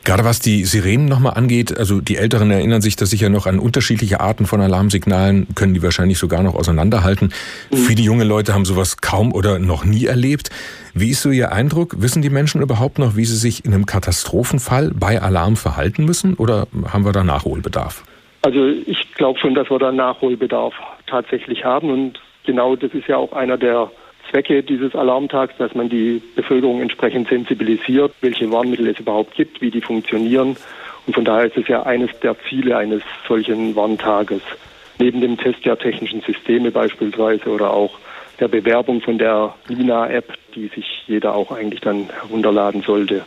Gerade 0.05 0.25
was 0.25 0.39
die 0.39 0.65
Sirenen 0.65 1.05
nochmal 1.05 1.35
angeht, 1.35 1.77
also 1.77 2.01
die 2.01 2.15
Älteren 2.15 2.49
erinnern 2.49 2.81
sich 2.81 2.95
das 2.95 3.11
sicher 3.11 3.29
noch 3.29 3.45
an 3.45 3.59
unterschiedliche 3.59 4.19
Arten 4.19 4.47
von 4.47 4.59
Alarmsignalen, 4.59 5.45
können 5.53 5.75
die 5.75 5.83
wahrscheinlich 5.83 6.17
sogar 6.17 6.41
noch 6.41 6.55
auseinanderhalten. 6.55 7.31
Mhm. 7.69 7.75
Viele 7.75 8.01
junge 8.01 8.23
Leute 8.23 8.55
haben 8.55 8.65
sowas 8.65 8.97
kaum 8.97 9.35
oder 9.35 9.59
noch 9.59 9.85
nie 9.85 10.05
erlebt. 10.05 10.49
Wie 10.95 11.11
ist 11.11 11.21
so 11.21 11.29
Ihr 11.29 11.51
Eindruck? 11.51 12.01
Wissen 12.01 12.23
die 12.23 12.31
Menschen 12.31 12.63
überhaupt 12.63 12.97
noch, 12.97 13.15
wie 13.15 13.25
sie 13.25 13.37
sich 13.37 13.65
in 13.65 13.73
einem 13.75 13.85
Katastrophenfall 13.85 14.93
bei 14.99 15.21
Alarm 15.21 15.57
verhalten 15.57 16.05
müssen 16.05 16.33
oder 16.33 16.65
haben 16.91 17.05
wir 17.05 17.11
da 17.11 17.23
Nachholbedarf? 17.23 18.03
Also 18.41 18.65
ich 18.65 19.13
glaube 19.13 19.37
schon, 19.37 19.53
dass 19.53 19.69
wir 19.69 19.77
da 19.77 19.91
Nachholbedarf 19.91 20.73
tatsächlich 21.05 21.63
haben 21.63 21.91
und 21.91 22.19
genau 22.47 22.75
das 22.75 22.91
ist 22.95 23.07
ja 23.07 23.17
auch 23.17 23.33
einer 23.33 23.59
der 23.59 23.91
Zwecke 24.29 24.63
dieses 24.63 24.95
Alarmtags, 24.95 25.53
dass 25.57 25.73
man 25.75 25.89
die 25.89 26.21
Bevölkerung 26.35 26.81
entsprechend 26.81 27.29
sensibilisiert, 27.29 28.13
welche 28.21 28.51
Warnmittel 28.51 28.87
es 28.87 28.99
überhaupt 28.99 29.35
gibt, 29.35 29.61
wie 29.61 29.71
die 29.71 29.81
funktionieren. 29.81 30.57
Und 31.05 31.13
von 31.13 31.25
daher 31.25 31.45
ist 31.45 31.57
es 31.57 31.67
ja 31.67 31.83
eines 31.83 32.11
der 32.21 32.35
Ziele 32.49 32.77
eines 32.77 33.01
solchen 33.27 33.75
Warntages. 33.75 34.41
Neben 34.99 35.21
dem 35.21 35.37
Test 35.37 35.65
der 35.65 35.77
technischen 35.77 36.21
Systeme 36.21 36.71
beispielsweise 36.71 37.49
oder 37.49 37.71
auch 37.71 37.97
der 38.39 38.47
Bewerbung 38.47 39.01
von 39.01 39.17
der 39.17 39.55
Lina-App, 39.67 40.33
die 40.55 40.67
sich 40.67 40.85
jeder 41.07 41.35
auch 41.35 41.51
eigentlich 41.51 41.81
dann 41.81 42.09
herunterladen 42.09 42.81
sollte. 42.81 43.23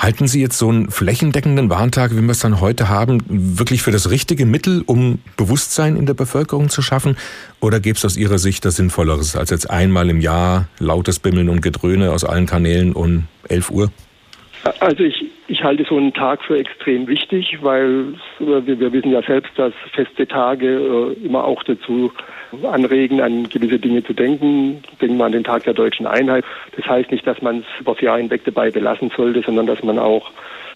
Halten 0.00 0.26
Sie 0.26 0.40
jetzt 0.40 0.56
so 0.56 0.70
einen 0.70 0.90
flächendeckenden 0.90 1.68
Warntag, 1.68 2.12
wie 2.12 2.22
wir 2.22 2.30
es 2.30 2.38
dann 2.38 2.62
heute 2.62 2.88
haben, 2.88 3.18
wirklich 3.28 3.82
für 3.82 3.90
das 3.90 4.10
richtige 4.10 4.46
Mittel, 4.46 4.82
um 4.86 5.18
Bewusstsein 5.36 5.96
in 5.96 6.06
der 6.06 6.14
Bevölkerung 6.14 6.70
zu 6.70 6.80
schaffen? 6.80 7.18
Oder 7.60 7.80
gäbe 7.80 7.96
es 7.96 8.04
aus 8.06 8.16
Ihrer 8.16 8.38
Sicht 8.38 8.64
das 8.64 8.76
Sinnvolleres, 8.76 9.36
als 9.36 9.50
jetzt 9.50 9.70
einmal 9.70 10.08
im 10.08 10.22
Jahr 10.22 10.68
lautes 10.78 11.18
Bimmeln 11.18 11.50
und 11.50 11.60
Gedröhne 11.60 12.12
aus 12.12 12.24
allen 12.24 12.46
Kanälen 12.46 12.94
um 12.94 13.24
11 13.50 13.70
Uhr? 13.70 13.90
Also 14.80 15.04
ich, 15.04 15.22
ich 15.48 15.62
halte 15.62 15.84
so 15.86 15.98
einen 15.98 16.14
Tag 16.14 16.42
für 16.44 16.58
extrem 16.58 17.06
wichtig, 17.06 17.58
weil 17.60 18.14
wir, 18.38 18.80
wir 18.80 18.92
wissen 18.94 19.12
ja 19.12 19.22
selbst, 19.22 19.52
dass 19.56 19.74
feste 19.92 20.26
Tage 20.26 20.66
äh, 20.66 21.26
immer 21.26 21.44
auch 21.44 21.62
dazu 21.64 22.10
anregen, 22.70 23.20
an 23.20 23.48
gewisse 23.48 23.78
Dinge 23.78 24.04
zu 24.04 24.12
denken. 24.12 24.82
Denken 25.00 25.16
wir 25.18 25.24
an 25.24 25.32
den 25.32 25.44
Tag 25.44 25.64
der 25.64 25.74
deutschen 25.74 26.06
Einheit. 26.06 26.44
Das 26.76 26.86
heißt 26.86 27.10
nicht, 27.10 27.26
dass 27.26 27.40
man 27.42 27.60
es 27.60 27.80
über 27.80 27.94
das 27.94 28.00
Jahr 28.02 28.18
hinweg 28.18 28.42
dabei 28.44 28.70
belassen 28.70 29.10
sollte, 29.16 29.42
sondern 29.42 29.66
dass 29.66 29.82
man 29.82 29.98
auch 29.98 30.30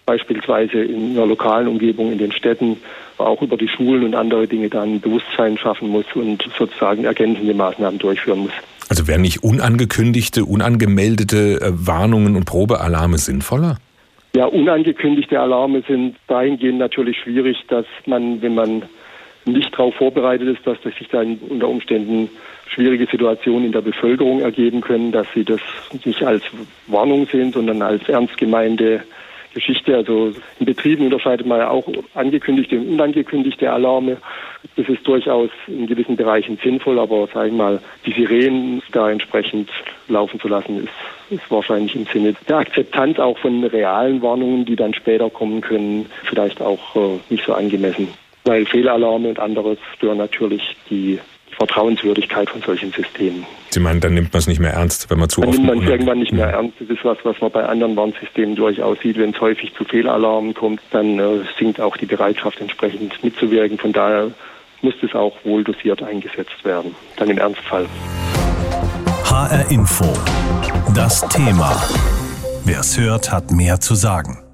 beispielsweise 0.05 0.83
in 0.83 1.11
einer 1.11 1.25
lokalen 1.25 1.67
Umgebung, 1.67 2.11
in 2.11 2.17
den 2.17 2.31
Städten, 2.31 2.77
auch 3.17 3.41
über 3.41 3.57
die 3.57 3.67
Schulen 3.67 4.03
und 4.03 4.15
andere 4.15 4.47
Dinge 4.47 4.69
dann 4.69 4.99
Bewusstsein 4.99 5.57
schaffen 5.57 5.89
muss 5.89 6.05
und 6.13 6.45
sozusagen 6.57 7.05
ergänzende 7.05 7.53
Maßnahmen 7.53 7.99
durchführen 7.99 8.39
muss. 8.39 8.51
Also 8.89 9.07
wären 9.07 9.21
nicht 9.21 9.43
unangekündigte, 9.43 10.45
unangemeldete 10.45 11.61
äh, 11.61 11.71
Warnungen 11.71 12.35
und 12.35 12.45
Probealarme 12.45 13.17
sinnvoller? 13.17 13.77
Ja, 14.35 14.45
unangekündigte 14.45 15.39
Alarme 15.39 15.81
sind 15.87 16.17
dahingehend 16.27 16.77
natürlich 16.77 17.17
schwierig, 17.17 17.57
dass 17.69 17.85
man, 18.05 18.41
wenn 18.41 18.53
man 18.53 18.83
nicht 19.45 19.73
darauf 19.73 19.95
vorbereitet 19.95 20.57
ist, 20.57 20.65
dass 20.65 20.81
sich 20.81 21.07
dann 21.09 21.37
unter 21.49 21.67
Umständen 21.67 22.29
schwierige 22.67 23.05
Situationen 23.05 23.65
in 23.65 23.71
der 23.71 23.81
Bevölkerung 23.81 24.41
ergeben 24.41 24.81
können, 24.81 25.11
dass 25.11 25.27
sie 25.33 25.43
das 25.43 25.61
nicht 26.03 26.23
als 26.23 26.43
Warnung 26.87 27.27
sehen, 27.27 27.51
sondern 27.53 27.81
als 27.81 28.07
ernst 28.09 28.37
gemeinte 28.37 29.03
Geschichte. 29.53 29.95
Also 29.95 30.33
in 30.59 30.65
Betrieben 30.65 31.05
unterscheidet 31.05 31.45
man 31.45 31.59
ja 31.59 31.69
auch 31.69 31.87
angekündigte 32.13 32.77
und 32.77 32.89
unangekündigte 32.89 33.71
Alarme. 33.71 34.17
Das 34.75 34.89
ist 34.89 35.07
durchaus 35.07 35.49
in 35.67 35.87
gewissen 35.87 36.15
Bereichen 36.15 36.59
sinnvoll, 36.61 36.99
aber 36.99 37.27
sagen 37.27 37.55
wir 37.55 37.63
mal, 37.63 37.79
die 38.05 38.11
Sirenen 38.11 38.81
da 38.91 39.09
entsprechend 39.09 39.69
laufen 40.07 40.39
zu 40.39 40.47
lassen, 40.47 40.83
ist, 40.83 41.39
ist 41.41 41.49
wahrscheinlich 41.51 41.95
im 41.95 42.05
Sinne 42.05 42.35
der 42.49 42.57
Akzeptanz 42.57 43.19
auch 43.19 43.37
von 43.37 43.63
realen 43.63 44.21
Warnungen, 44.21 44.65
die 44.65 44.75
dann 44.75 44.93
später 44.93 45.29
kommen 45.29 45.61
können, 45.61 46.07
vielleicht 46.23 46.61
auch 46.61 46.95
äh, 46.95 47.19
nicht 47.29 47.45
so 47.45 47.53
angemessen 47.53 48.09
weil 48.45 48.65
Fehlalarme 48.65 49.29
und 49.29 49.39
anderes 49.39 49.77
stören 49.95 50.17
natürlich 50.17 50.75
die 50.89 51.19
Vertrauenswürdigkeit 51.57 52.49
von 52.49 52.61
solchen 52.61 52.91
Systemen. 52.91 53.45
Sie 53.69 53.79
meinen, 53.79 54.01
dann 54.01 54.13
nimmt 54.13 54.33
man 54.33 54.39
es 54.39 54.47
nicht 54.47 54.59
mehr 54.59 54.73
ernst, 54.73 55.09
wenn 55.09 55.19
man 55.19 55.29
zu 55.29 55.41
dann 55.41 55.49
oft... 55.49 55.57
Dann 55.57 55.65
nimmt 55.65 55.77
man 55.77 55.85
es 55.85 55.91
irgendwann 55.91 56.19
nicht 56.19 56.31
mehr 56.31 56.47
ernst. 56.47 56.73
Das 56.79 56.89
ist 56.89 57.03
was, 57.03 57.17
was 57.23 57.39
man 57.41 57.51
bei 57.51 57.65
anderen 57.65 57.95
Warnsystemen 57.95 58.55
durchaus 58.55 58.99
sieht. 59.01 59.17
Wenn 59.17 59.31
es 59.31 59.41
häufig 59.41 59.73
zu 59.75 59.83
Fehlalarmen 59.83 60.53
kommt, 60.53 60.81
dann 60.91 61.19
äh, 61.19 61.39
sinkt 61.57 61.79
auch 61.79 61.97
die 61.97 62.05
Bereitschaft 62.05 62.59
entsprechend 62.61 63.23
mitzuwirken. 63.23 63.77
Von 63.77 63.93
daher 63.93 64.31
muss 64.81 64.93
das 65.01 65.13
auch 65.13 65.33
wohl 65.43 65.63
dosiert 65.63 66.03
eingesetzt 66.03 66.63
werden, 66.63 66.93
dann 67.17 67.29
im 67.29 67.37
Ernstfall. 67.37 67.87
HR 69.25 69.71
Info. 69.71 70.05
Das 70.93 71.27
Thema. 71.29 71.75
Wer 72.63 72.79
es 72.79 72.97
hört, 72.99 73.31
hat 73.31 73.51
mehr 73.51 73.79
zu 73.79 73.95
sagen. 73.95 74.44